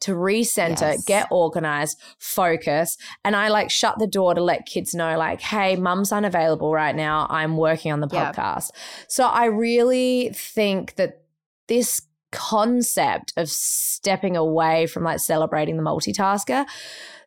[0.00, 1.04] to recenter, yes.
[1.04, 2.96] get organized, focus.
[3.24, 6.94] And I like shut the door to let kids know, like, hey, mum's unavailable right
[6.94, 7.26] now.
[7.30, 8.70] I'm working on the podcast.
[9.08, 11.22] So I really think that
[11.68, 16.66] this concept of stepping away from like celebrating the multitasker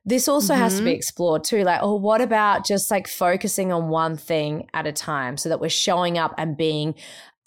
[0.06, 0.62] this also mm-hmm.
[0.62, 0.96] has to be mm-hmm.
[0.96, 5.38] explored too like oh what about just like focusing on one thing at a time
[5.38, 6.96] so that we're showing up and being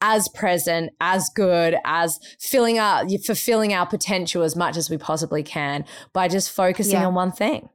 [0.03, 5.43] as present, as good, as filling our fulfilling our potential as much as we possibly
[5.43, 7.07] can by just focusing yeah.
[7.07, 7.71] on one thing.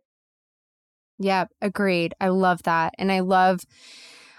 [1.18, 2.14] Yeah, agreed.
[2.20, 2.94] I love that.
[3.00, 3.62] And I love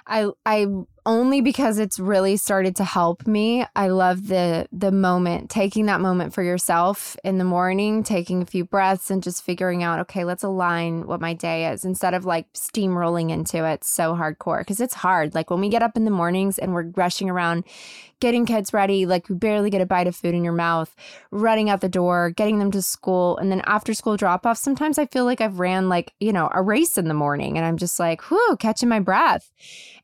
[0.06, 0.66] I I
[1.08, 3.64] only because it's really started to help me.
[3.74, 8.46] I love the the moment, taking that moment for yourself in the morning, taking a
[8.46, 12.26] few breaths and just figuring out, okay, let's align what my day is instead of
[12.26, 15.34] like steamrolling into it so hardcore because it's hard.
[15.34, 17.64] Like when we get up in the mornings and we're rushing around
[18.20, 20.94] getting kids ready, like we barely get a bite of food in your mouth,
[21.30, 24.98] running out the door, getting them to school, and then after school drop off, sometimes
[24.98, 27.78] I feel like I've ran like, you know, a race in the morning and I'm
[27.78, 29.50] just like, whoo, catching my breath.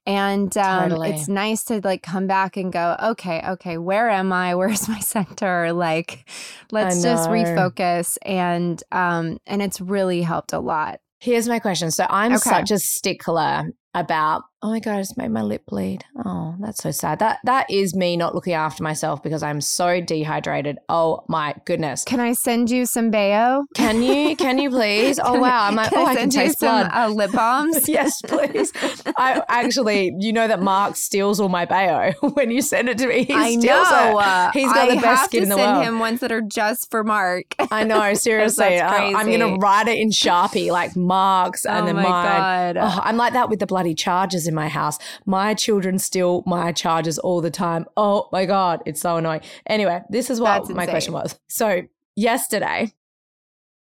[0.06, 1.10] And um, totally.
[1.10, 4.54] it's nice to like come back and go, okay, okay, where am I?
[4.56, 5.72] Where's my center?
[5.72, 6.28] Like,
[6.70, 8.18] let's just refocus.
[8.22, 11.00] And um, and it's really helped a lot.
[11.20, 11.90] Here's my question.
[11.90, 12.50] So I'm okay.
[12.50, 16.05] such a stickler about oh my god, I just made my lip bleed.
[16.24, 17.18] Oh, that's so sad.
[17.18, 20.79] That that is me not looking after myself because I'm so dehydrated.
[20.88, 22.03] Oh my goodness.
[22.05, 23.64] Can I send you some Baeo?
[23.74, 24.35] Can you?
[24.44, 25.20] Can you please?
[25.22, 26.90] Oh wow, I'm like, oh, I, I can taste blood.
[26.90, 27.88] Some, uh, lip balms.
[27.88, 28.72] yes, please.
[29.18, 33.07] I actually, you know that Mark steals all my Baeo when you send it to
[33.07, 33.24] me.
[33.24, 34.18] He I know.
[34.18, 34.55] It.
[34.55, 35.68] He's got I the best skin in the world.
[35.68, 37.55] I have to send him ones that are just for Mark.
[37.70, 38.14] I know.
[38.14, 42.79] Seriously, I, am gonna write it in Sharpie like Mark's and oh then mine.
[42.79, 44.98] Oh, I'm like that with the bloody charges in in my house.
[45.26, 47.86] My children steal my chargers all the time.
[47.96, 49.42] Oh my God, it's so annoying.
[49.66, 51.38] Anyway, this is what my question was.
[51.48, 51.82] So,
[52.16, 52.92] yesterday,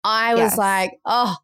[0.04, 0.58] I was yes.
[0.58, 1.36] like, oh,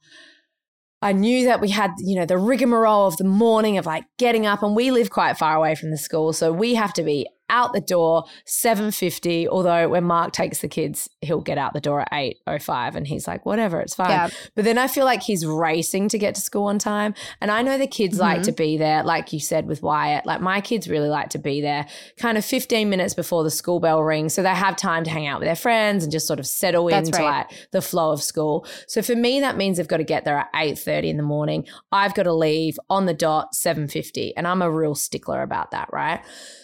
[1.01, 4.47] I knew that we had, you know, the rigmarole of the morning of like getting
[4.47, 6.33] up and we live quite far away from the school.
[6.33, 11.09] So we have to be out the door 7.50 although when mark takes the kids
[11.21, 14.29] he'll get out the door at 8.05 and he's like whatever it's fine yeah.
[14.55, 17.63] but then i feel like he's racing to get to school on time and i
[17.63, 18.23] know the kids mm-hmm.
[18.23, 21.39] like to be there like you said with wyatt like my kids really like to
[21.39, 21.87] be there
[22.19, 25.27] kind of 15 minutes before the school bell rings so they have time to hang
[25.27, 27.47] out with their friends and just sort of settle That's into right.
[27.51, 30.39] like the flow of school so for me that means they've got to get there
[30.39, 34.63] at 8.30 in the morning i've got to leave on the dot 7.50 and i'm
[34.63, 36.21] a real stickler about that right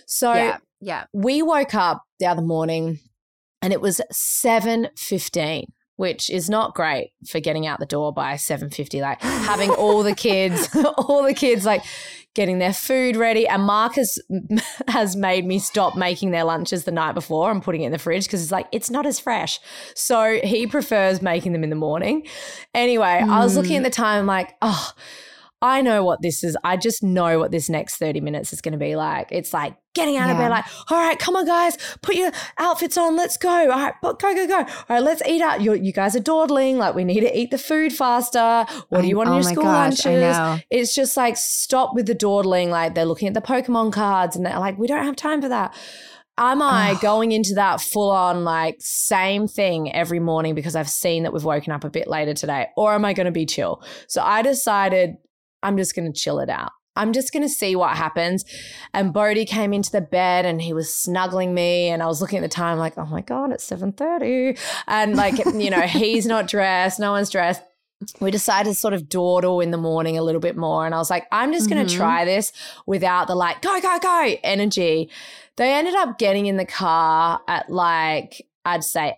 [0.07, 0.59] so yeah.
[0.85, 1.05] Yeah.
[1.15, 3.01] We woke up the other morning
[3.63, 5.65] and it was 7:15
[5.97, 10.15] which is not great for getting out the door by 7:50 like having all the
[10.15, 11.83] kids all the kids like
[12.35, 14.19] getting their food ready and Mark has
[14.89, 17.99] has made me stop making their lunches the night before and putting it in the
[17.99, 19.61] fridge because it's like it's not as fresh
[19.95, 22.27] so he prefers making them in the morning
[22.75, 23.31] anyway mm.
[23.31, 23.85] I was looking at hmm.
[23.85, 24.93] the time like oh
[25.65, 26.59] I know what this is.
[26.63, 29.29] I just know what this next 30 minutes is going to be like.
[29.33, 30.33] It's like getting out yeah.
[30.33, 33.17] of bed, like, all right, come on, guys, put your outfits on.
[33.17, 33.49] Let's go.
[33.49, 34.59] All right, go, go, go.
[34.59, 35.63] All right, let's eat out.
[35.63, 36.77] you you guys are dawdling.
[36.77, 38.67] Like, we need to eat the food faster.
[38.91, 40.63] What do you want in oh your school gosh, lunches?
[40.69, 42.69] It's just like, stop with the dawdling.
[42.69, 45.49] Like, they're looking at the Pokemon cards and they're like, we don't have time for
[45.49, 45.75] that.
[46.37, 51.23] Am I going into that full on like same thing every morning because I've seen
[51.23, 52.67] that we've woken up a bit later today?
[52.77, 53.83] Or am I going to be chill?
[54.09, 55.17] So I decided
[55.65, 56.71] I'm just going to chill it out.
[56.97, 58.45] I'm just going to see what happens.
[58.93, 62.39] And Bodhi came into the bed and he was snuggling me and I was looking
[62.39, 64.57] at the time like, oh my God, it's 7.30.
[64.87, 67.63] And like, you know, he's not dressed, no one's dressed.
[68.21, 70.87] we decided to sort of dawdle in the morning a little bit more.
[70.87, 71.97] And I was like, I'm just going to Mhm.
[71.97, 72.53] try this
[72.87, 75.11] without the like, go, go, go energy.
[75.57, 79.17] They ended up getting in the car at like, I'd say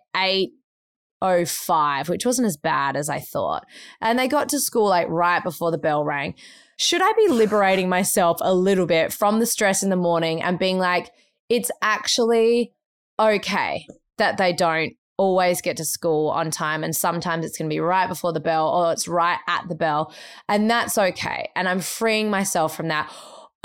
[1.26, 3.66] 8.05, which wasn't as bad as I thought.
[4.00, 6.34] And they got to school like right before the bell rang.
[6.78, 10.58] Should I be liberating myself a little bit from the stress in the morning and
[10.58, 11.10] being like,
[11.48, 12.72] it's actually
[13.18, 13.86] okay
[14.18, 17.80] that they don't always get to school on time and sometimes it's going to be
[17.80, 20.12] right before the bell or it's right at the bell
[20.46, 23.10] and that's okay and i'm freeing myself from that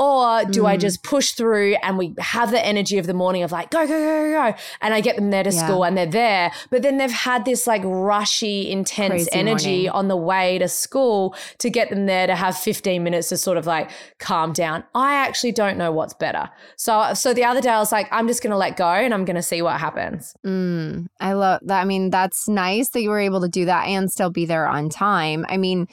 [0.01, 0.81] or do I Mm.
[0.81, 3.99] just push through and we have the energy of the morning of like, go, go,
[3.99, 4.57] go, go, go.
[4.81, 5.63] And I get them there to Yeah.
[5.65, 6.51] school and they're there.
[6.71, 9.89] But then they've had this like rushy, intense Crazy energy morning.
[9.89, 13.57] on the way to school to get them there to have 15 minutes to sort
[13.57, 14.83] of like calm down.
[14.95, 16.49] I actually don't know what's better.
[16.77, 19.13] So, so the other day I was like, I'm just going to let go and
[19.13, 20.33] I'm going to see what happens.
[20.43, 21.79] Mm, I love that.
[21.79, 24.65] I mean, that's nice that you were able to do that and still be there
[24.67, 25.45] on time.
[25.47, 25.87] I mean,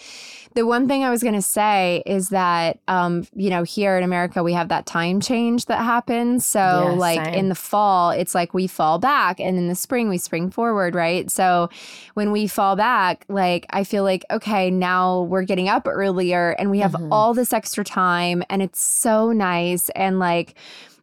[0.54, 4.04] the one thing I was going to say is that, um, you know, here in
[4.04, 6.44] America, we have that time change that happens.
[6.46, 7.34] So, Yeah, like same.
[7.34, 10.94] in the fall, it's like we fall back, and in the spring, we spring forward,
[10.94, 11.30] right?
[11.30, 11.68] So,
[12.14, 16.70] when we fall back, like I feel like, okay, now we're getting up earlier and
[16.70, 17.08] we have Mhm.
[17.12, 19.88] all this extra time, and it's so nice.
[19.90, 20.54] And like,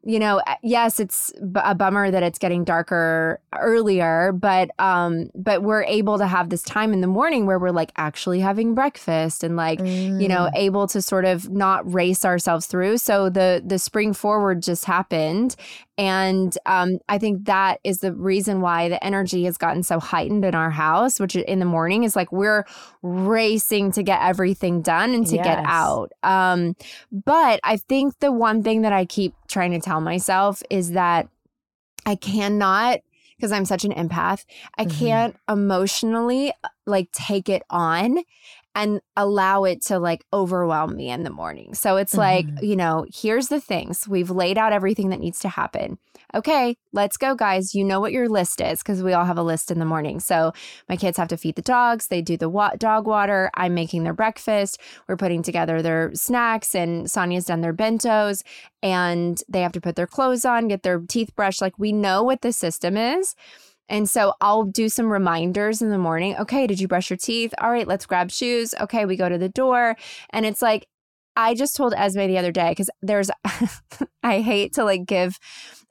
[0.05, 5.63] you know, yes, it's b- a bummer that it's getting darker earlier, but um, but
[5.63, 9.43] we're able to have this time in the morning where we're like actually having breakfast
[9.43, 10.51] and like you know Mm.
[10.55, 12.99] able to sort of not race ourselves through.
[12.99, 15.55] So the the spring forward just happened,
[15.97, 20.43] and um, I think that is the reason why the energy has gotten so heightened
[20.43, 22.65] in our house, which in the morning is like we're
[23.01, 26.11] racing to get everything done and to get out.
[26.23, 26.75] Um,
[27.11, 31.29] but I think the one thing that I keep trying to tell myself is that
[32.05, 32.99] I cannot,
[33.37, 34.45] because I'm such an empath,
[34.77, 34.99] I Mhm.
[34.99, 36.53] can't emotionally
[36.85, 38.19] like take it on
[38.75, 41.73] and allow it to like overwhelm me in the morning.
[41.73, 42.61] So it's like, Mhm.
[42.61, 44.07] you know, here's the things.
[44.07, 45.97] We've laid out everything that needs to happen.
[46.33, 47.73] Okay, let's go, guys.
[47.73, 50.19] You know what your list is because we all have a list in the morning.
[50.19, 50.51] So
[50.89, 52.07] my kids have to feed the dogs.
[52.07, 53.49] They do the wa- dog water.
[53.53, 54.79] I'm making their breakfast.
[55.07, 58.43] We're putting together their snacks, and Sonia's done their bentos.
[58.83, 61.61] And they have to put their clothes on, get their teeth brushed.
[61.61, 63.35] Like we know what the system is.
[63.89, 66.35] And so I'll do some reminders in the morning.
[66.37, 67.53] Okay, did you brush your teeth?
[67.59, 68.73] All right, let's grab shoes.
[68.79, 69.95] Okay, we go to the door.
[70.31, 70.87] And it's like,
[71.37, 73.29] I just told Esme the other day because there's,
[74.23, 75.37] I hate to like give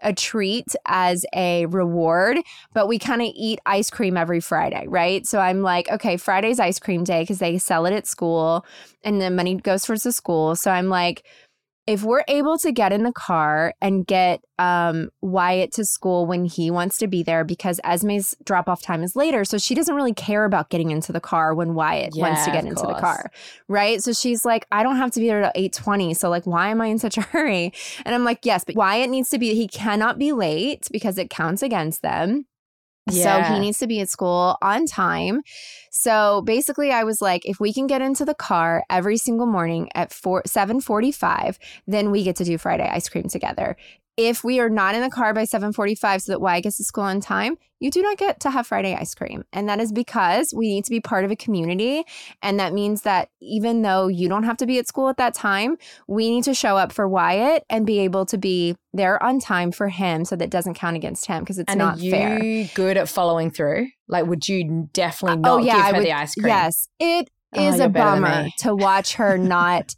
[0.02, 2.38] a treat as a reward,
[2.72, 5.26] but we kind of eat ice cream every Friday, right?
[5.26, 8.64] So I'm like, okay, Friday's ice cream day because they sell it at school
[9.02, 10.56] and the money goes towards the school.
[10.56, 11.24] So I'm like,
[11.86, 16.44] if we're able to get in the car and get um, Wyatt to school when
[16.44, 19.94] he wants to be there, because Esme's drop off time is later, so she doesn't
[19.94, 23.30] really care about getting into the car when Wyatt wants to get into the car,
[23.68, 24.02] right?
[24.02, 26.68] So she's like, I don't have to be there till eight twenty, so like, why
[26.68, 27.72] am I in such a hurry?
[28.04, 29.54] And I'm like, yes, but Wyatt needs to be.
[29.54, 32.46] He cannot be late because it counts against them.
[33.10, 35.42] So he needs to be at school on time.
[35.90, 39.90] So basically I was like if we can get into the car every single morning
[39.94, 43.76] at 4 7:45, then we get to do Friday ice cream together.
[44.16, 47.04] If we are not in the car by 7:45 so that Wyatt gets to school
[47.04, 49.44] on time, you do not get to have Friday ice cream.
[49.52, 52.04] And that is because we need to be part of a community
[52.42, 55.34] and that means that even though you don't have to be at school at that
[55.34, 59.40] time, we need to show up for Wyatt and be able to be there on
[59.40, 62.10] time for him so that doesn't count against him because it's and not are you
[62.10, 62.70] fair.
[62.74, 63.88] good at following through?
[64.08, 66.34] Like, would you definitely uh, oh, not oh yeah, give I her would, the ice
[66.34, 66.46] cream?
[66.46, 69.94] Yes, It oh, is Oh, a bummer to watch her not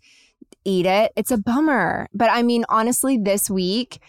[0.67, 1.13] eat it.
[1.17, 2.09] It's a bummer.
[2.13, 4.01] But I mean, honestly, this week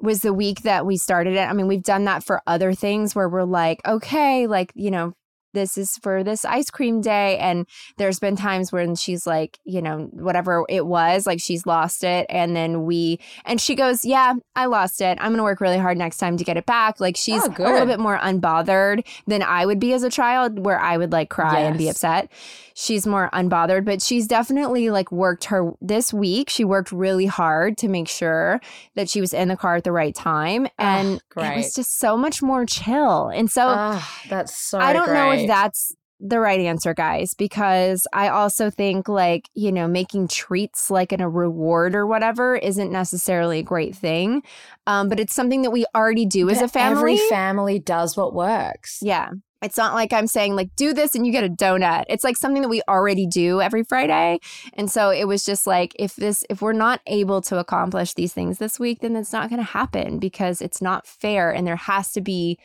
[0.00, 1.48] was the week that we started it.
[1.48, 5.14] I mean, we've done that for other things where we're like, okay, like, you know,
[5.58, 7.36] this is for this ice cream day.
[7.38, 12.04] And there's been times when she's like, you know, whatever it was, like she's lost
[12.04, 12.26] it.
[12.28, 15.18] And then we, and she goes, yeah, I lost it.
[15.20, 17.00] I'm going to work really hard next time to get it back.
[17.00, 20.64] Like she's Oh, a little bit more unbothered than I would be as a child,
[20.64, 22.30] where I would like cry and be upset.
[22.74, 26.48] She's more unbothered, but she's definitely like worked her this week.
[26.48, 28.60] She worked really hard to make sure
[28.94, 30.68] that she was in the car at the right time.
[30.78, 31.56] And it great.
[31.56, 33.28] was just so much more chill.
[33.28, 33.98] And so,
[34.28, 35.47] that's so I don't know if great.
[35.48, 41.12] That's the right answer, guys, because I also think like, you know, making treats like
[41.12, 44.42] in a reward or whatever isn't necessarily a great thing.
[44.86, 47.14] Um, but it's something that we already do as a family.
[47.14, 48.98] Every family does what works.
[49.02, 49.30] yeah.
[49.60, 52.04] It's not like I'm saying like do this and you get a donut.
[52.08, 54.38] It's like something that we already do every Friday.
[54.74, 58.32] And so it was just like if this if we're not able to accomplish these
[58.32, 61.74] things this week then it's not going to happen because it's not fair and there
[61.74, 62.56] has to be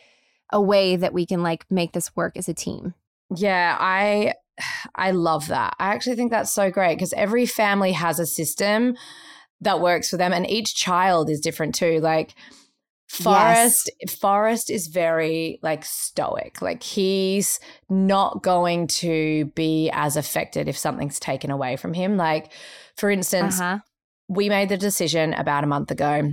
[0.54, 2.94] a way that we can like make this work as a team.
[3.36, 4.36] Yeah, I
[4.96, 5.76] I love that.
[5.80, 8.96] I actually think that's so great because every family has a system
[9.62, 12.00] that works for them and each child is different too.
[12.00, 12.36] Like
[13.08, 14.16] Forrest yes.
[14.16, 16.62] Forrest is very like stoic.
[16.62, 22.16] Like he's not going to be as affected if something's taken away from him.
[22.16, 22.52] Like
[22.96, 23.80] for instance, uh-huh.
[24.30, 26.32] we made the decision about a month ago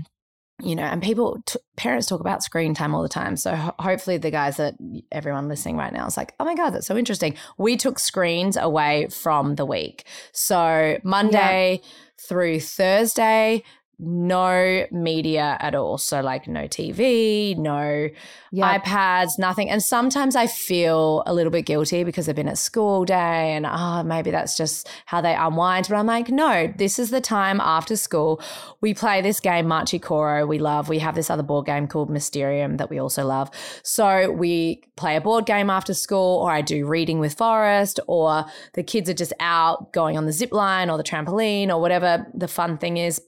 [0.62, 3.36] you know, and people, t- parents talk about screen time all the time.
[3.36, 4.74] So ho- hopefully, the guys that
[5.10, 7.36] everyone listening right now is like, oh my God, that's so interesting.
[7.58, 10.04] We took screens away from the week.
[10.32, 11.88] So Monday yeah.
[12.20, 13.62] through Thursday,
[14.00, 15.98] no media at all.
[15.98, 18.08] So, like, no TV, no
[18.50, 18.84] yep.
[18.84, 19.68] iPads, nothing.
[19.68, 23.66] And sometimes I feel a little bit guilty because they've been at school day and,
[23.68, 25.86] oh, maybe that's just how they unwind.
[25.88, 28.40] But I'm like, no, this is the time after school.
[28.80, 30.88] We play this game, Machi Koro, we love.
[30.88, 33.50] We have this other board game called Mysterium that we also love.
[33.82, 38.44] So, we play a board game after school, or I do reading with Forrest, or
[38.74, 42.26] the kids are just out going on the zip line or the trampoline or whatever
[42.34, 43.20] the fun thing is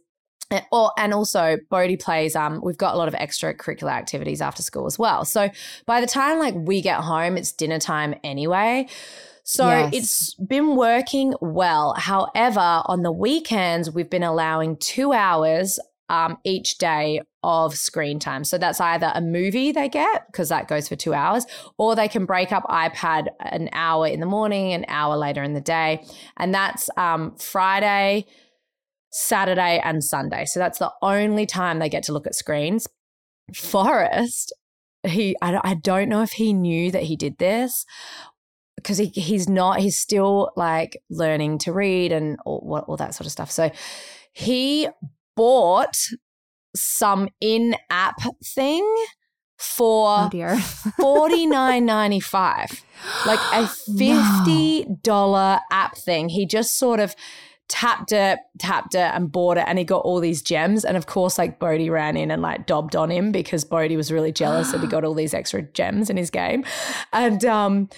[0.53, 4.63] and, or, and also Bodhi plays um we've got a lot of extracurricular activities after
[4.63, 5.25] school as well.
[5.25, 5.51] So
[5.87, 8.87] by the time like we get home it's dinner time anyway.
[9.45, 9.91] So yes.
[9.93, 11.95] it's been working well.
[11.99, 18.45] However, on the weekends we've been allowing 2 hours um, each day of screen time.
[18.45, 21.45] So that's either a movie they get because that goes for 2 hours
[21.79, 25.55] or they can break up iPad an hour in the morning, an hour later in
[25.55, 26.05] the day.
[26.37, 28.27] And that's um, Friday
[29.13, 30.47] Saturday and Sunday.
[30.47, 32.89] So that's the only time they get to look at screens.
[33.55, 34.53] Forrest,
[35.05, 37.85] he I, I don't know if he knew that he did this
[38.77, 43.27] because he, he's not he's still like learning to read and all, all that sort
[43.27, 43.51] of stuff.
[43.51, 43.71] So
[44.33, 44.89] he
[45.37, 45.97] bought
[46.75, 48.97] some in-app thing
[49.59, 50.57] for oh
[50.99, 52.83] forty nine ninety five,
[53.27, 53.67] like a
[53.99, 55.77] fifty dollar no.
[55.77, 56.31] app thing.
[56.31, 57.15] He just sort of
[57.73, 60.85] tapped it, tapped it, and bought it, and he got all these gems.
[60.85, 64.13] And of course, like Bodhi ran in and like dobbed on him because Bodhi was
[64.13, 66.67] really jealous that he got all these extra gems in his game.
[67.15, 67.89] And um,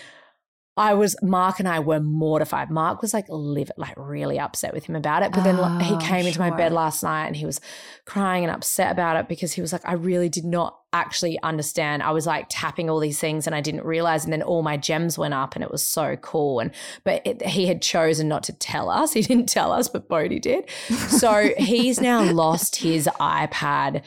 [0.77, 2.69] I was Mark and I were mortified.
[2.69, 5.31] Mark was like live like really upset with him about it.
[5.31, 6.29] But then oh, he came sure.
[6.29, 7.61] into my bed last night and he was
[8.07, 12.03] crying and upset about it because he was like, I really did not actually understand.
[12.03, 14.25] I was like tapping all these things and I didn't realize.
[14.25, 16.59] And then all my gems went up and it was so cool.
[16.59, 16.73] And
[17.05, 19.13] but it, he had chosen not to tell us.
[19.15, 20.69] He didn't tell us, but Bodhi did.
[20.89, 24.03] So he's now lost his iPad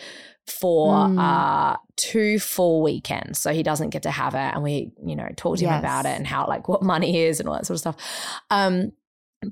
[0.47, 1.19] for mm.
[1.19, 3.39] uh, two full weekends.
[3.39, 4.53] So he doesn't get to have it.
[4.53, 5.73] And we, you know, talked to yes.
[5.73, 7.95] him about it and how, like, what money is and all that sort of stuff.
[8.49, 8.93] Um,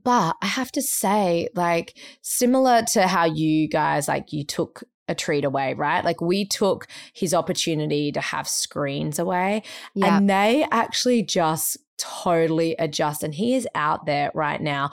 [0.03, 5.15] but I have to say, like, similar to how you guys, like, you took a
[5.15, 6.03] treat away, right?
[6.03, 9.61] Like we took his opportunity to have screens away
[9.93, 10.17] yeah.
[10.17, 13.21] and they actually just totally adjust.
[13.23, 14.91] And he is out there right now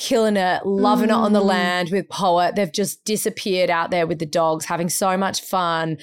[0.00, 1.12] killing it, loving mm.
[1.12, 1.46] it on the mm.
[1.46, 2.56] land with Poet.
[2.56, 5.98] They've just disappeared out there with the dogs, having so much fun.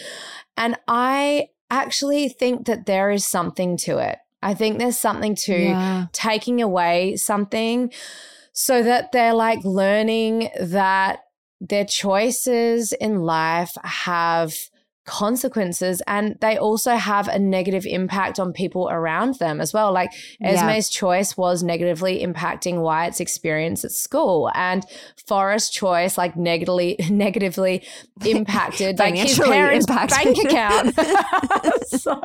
[0.56, 4.18] And I actually think that there is something to it.
[4.42, 6.06] I think there's something to yeah.
[6.14, 7.92] taking away something
[8.54, 11.20] so that they're like learning that
[11.60, 14.54] their choices in life have
[15.08, 19.92] consequences and they also have a negative impact on people around them as well.
[19.94, 20.12] Like
[20.44, 21.00] esme's yeah.
[21.00, 24.86] choice was negatively impacting wyatt's experience at school and
[25.26, 27.84] forrest's choice like negatively negatively
[28.26, 30.94] impacted like his parents bank account.
[31.88, 32.20] So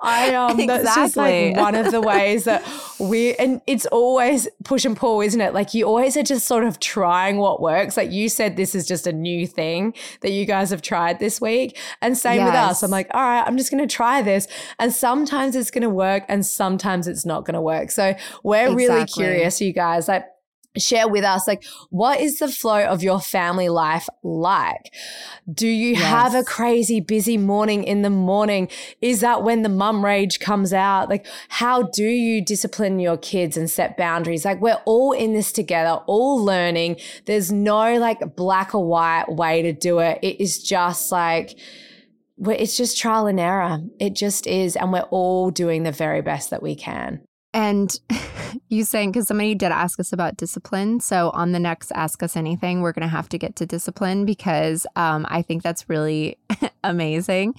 [0.00, 0.66] i um exactly.
[0.66, 2.62] that's just like one of the ways that
[3.00, 5.54] we and it's always push and pull isn't it?
[5.54, 7.96] Like you always are just sort of trying what works.
[7.96, 11.40] Like you said this is just a new thing that you guys have tried this
[11.40, 12.46] week and same yes.
[12.46, 12.82] with us.
[12.82, 14.46] I'm like, all right, I'm just going to try this.
[14.78, 17.90] And sometimes it's going to work and sometimes it's not going to work.
[17.90, 18.86] So we're exactly.
[18.86, 20.08] really curious, you guys.
[20.08, 20.24] Like,
[20.78, 24.92] share with us like what is the flow of your family life like
[25.52, 26.02] do you yes.
[26.02, 28.68] have a crazy busy morning in the morning
[29.00, 33.56] is that when the mum rage comes out like how do you discipline your kids
[33.56, 38.74] and set boundaries like we're all in this together all learning there's no like black
[38.74, 41.58] or white way to do it it is just like
[42.46, 43.80] it's just trial and error.
[43.98, 44.76] It just is.
[44.76, 47.20] And we're all doing the very best that we can.
[47.52, 47.94] And
[48.68, 51.00] you saying, because somebody did ask us about discipline.
[51.00, 54.24] So on the next Ask Us Anything, we're going to have to get to discipline
[54.24, 56.38] because um, I think that's really
[56.84, 57.54] amazing.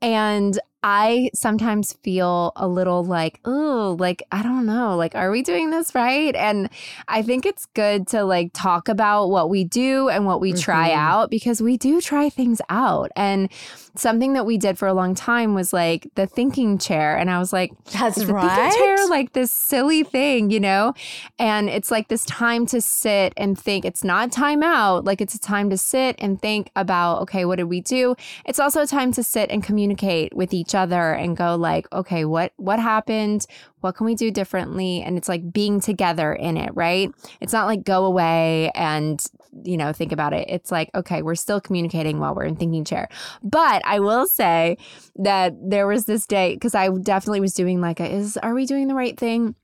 [0.00, 5.42] And I sometimes feel a little like, oh, like, I don't know, like, are we
[5.42, 6.34] doing this right?
[6.34, 6.68] And
[7.06, 10.60] I think it's good to like talk about what we do and what we mm-hmm.
[10.60, 13.12] try out because we do try things out.
[13.14, 13.48] And
[13.94, 17.16] something that we did for a long time was like the thinking chair.
[17.16, 18.70] And I was like, that's right.
[18.70, 20.94] Thinking chair, like this silly thing, you know?
[21.38, 23.84] And it's like this time to sit and think.
[23.84, 25.04] It's not time out.
[25.04, 28.14] Like it's a time to sit and think about, okay, what did we do?
[28.46, 32.24] It's also a time to sit and communicate with each other and go like, okay,
[32.24, 33.46] what, what happened?
[33.82, 35.02] What can we do differently?
[35.02, 37.10] And it's like being together in it, right?
[37.40, 39.22] It's not like go away and,
[39.64, 40.48] you know, think about it.
[40.48, 43.08] It's like, okay, we're still communicating while we're in thinking chair.
[43.42, 44.78] But I will say
[45.16, 48.66] that there was this day, because I definitely was doing like a, is, are we
[48.66, 49.54] doing the right thing?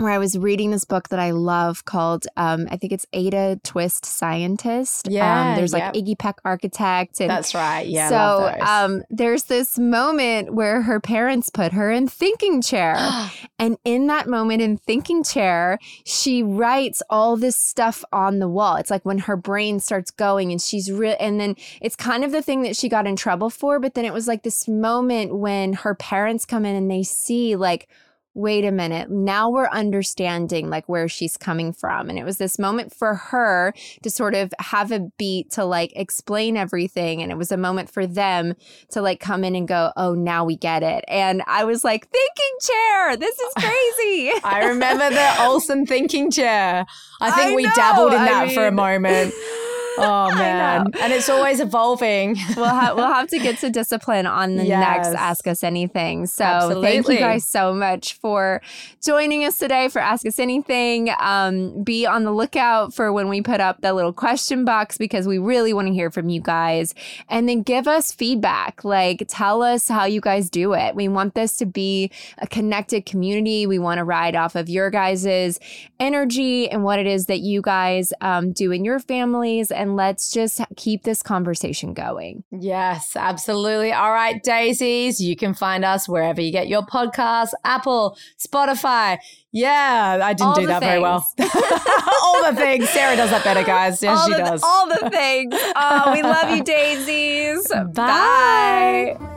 [0.00, 3.60] Where I was reading this book that I love called, um, I think it's Ada
[3.62, 5.08] Twist Scientist.
[5.08, 5.50] Um, yeah.
[5.50, 5.94] Um, there's yep.
[5.94, 7.20] like Iggy Peck Architect.
[7.20, 7.86] And That's right.
[7.86, 8.08] Yeah.
[8.08, 12.96] So um, there's this moment where her parents put her in thinking chair.
[13.58, 18.76] and in that moment in thinking chair, she writes all this stuff on the wall.
[18.76, 21.16] It's like when her brain starts going and she's real.
[21.20, 23.78] And then it's kind of the thing that she got in trouble for.
[23.78, 27.56] But then it was like this moment when her parents come in and they see
[27.56, 27.88] like,
[28.34, 32.08] wait a minute, now we're understanding like where she's coming from.
[32.08, 35.92] And it was this moment for her to sort of have a beat to like
[35.96, 37.22] explain everything.
[37.22, 38.54] And it was a moment for them
[38.90, 41.04] to like come in and go, oh, now we get it.
[41.08, 44.32] And I was like, thinking chair, this is crazy.
[44.44, 46.86] I remember the Olsen thinking chair.
[47.20, 47.72] I think I we know.
[47.74, 49.34] dabbled in that I mean, for a moment.
[50.00, 52.36] Oh man, and it's always evolving.
[52.56, 54.80] we'll have we'll have to get to discipline on the yes.
[54.80, 56.26] next Ask Us Anything.
[56.26, 56.88] So Absolutely.
[56.88, 58.62] thank you guys so much for
[59.02, 61.10] joining us today for Ask Us Anything.
[61.20, 65.26] Um, be on the lookout for when we put up the little question box because
[65.26, 66.94] we really want to hear from you guys,
[67.28, 68.84] and then give us feedback.
[68.84, 70.94] Like tell us how you guys do it.
[70.94, 73.66] We want this to be a connected community.
[73.66, 75.58] We want to ride off of your guys's
[75.98, 80.32] energy and what it is that you guys um, do in your families and let's
[80.32, 82.44] just keep this conversation going.
[82.50, 83.92] Yes, absolutely.
[83.92, 89.18] All right, dazies, you can find us wherever you get your podcasts Apple, Spotify.
[89.52, 90.90] Yeah, I didn't all do that things.
[90.90, 91.26] very well.
[92.22, 92.88] all the things.
[92.90, 94.02] Sarah does that better, guys.
[94.02, 94.62] Yes, all she the, does.
[94.62, 95.54] All the things.
[95.54, 97.68] Oh, we love you, dazies.
[97.94, 99.16] Bye.
[99.18, 99.36] Bye.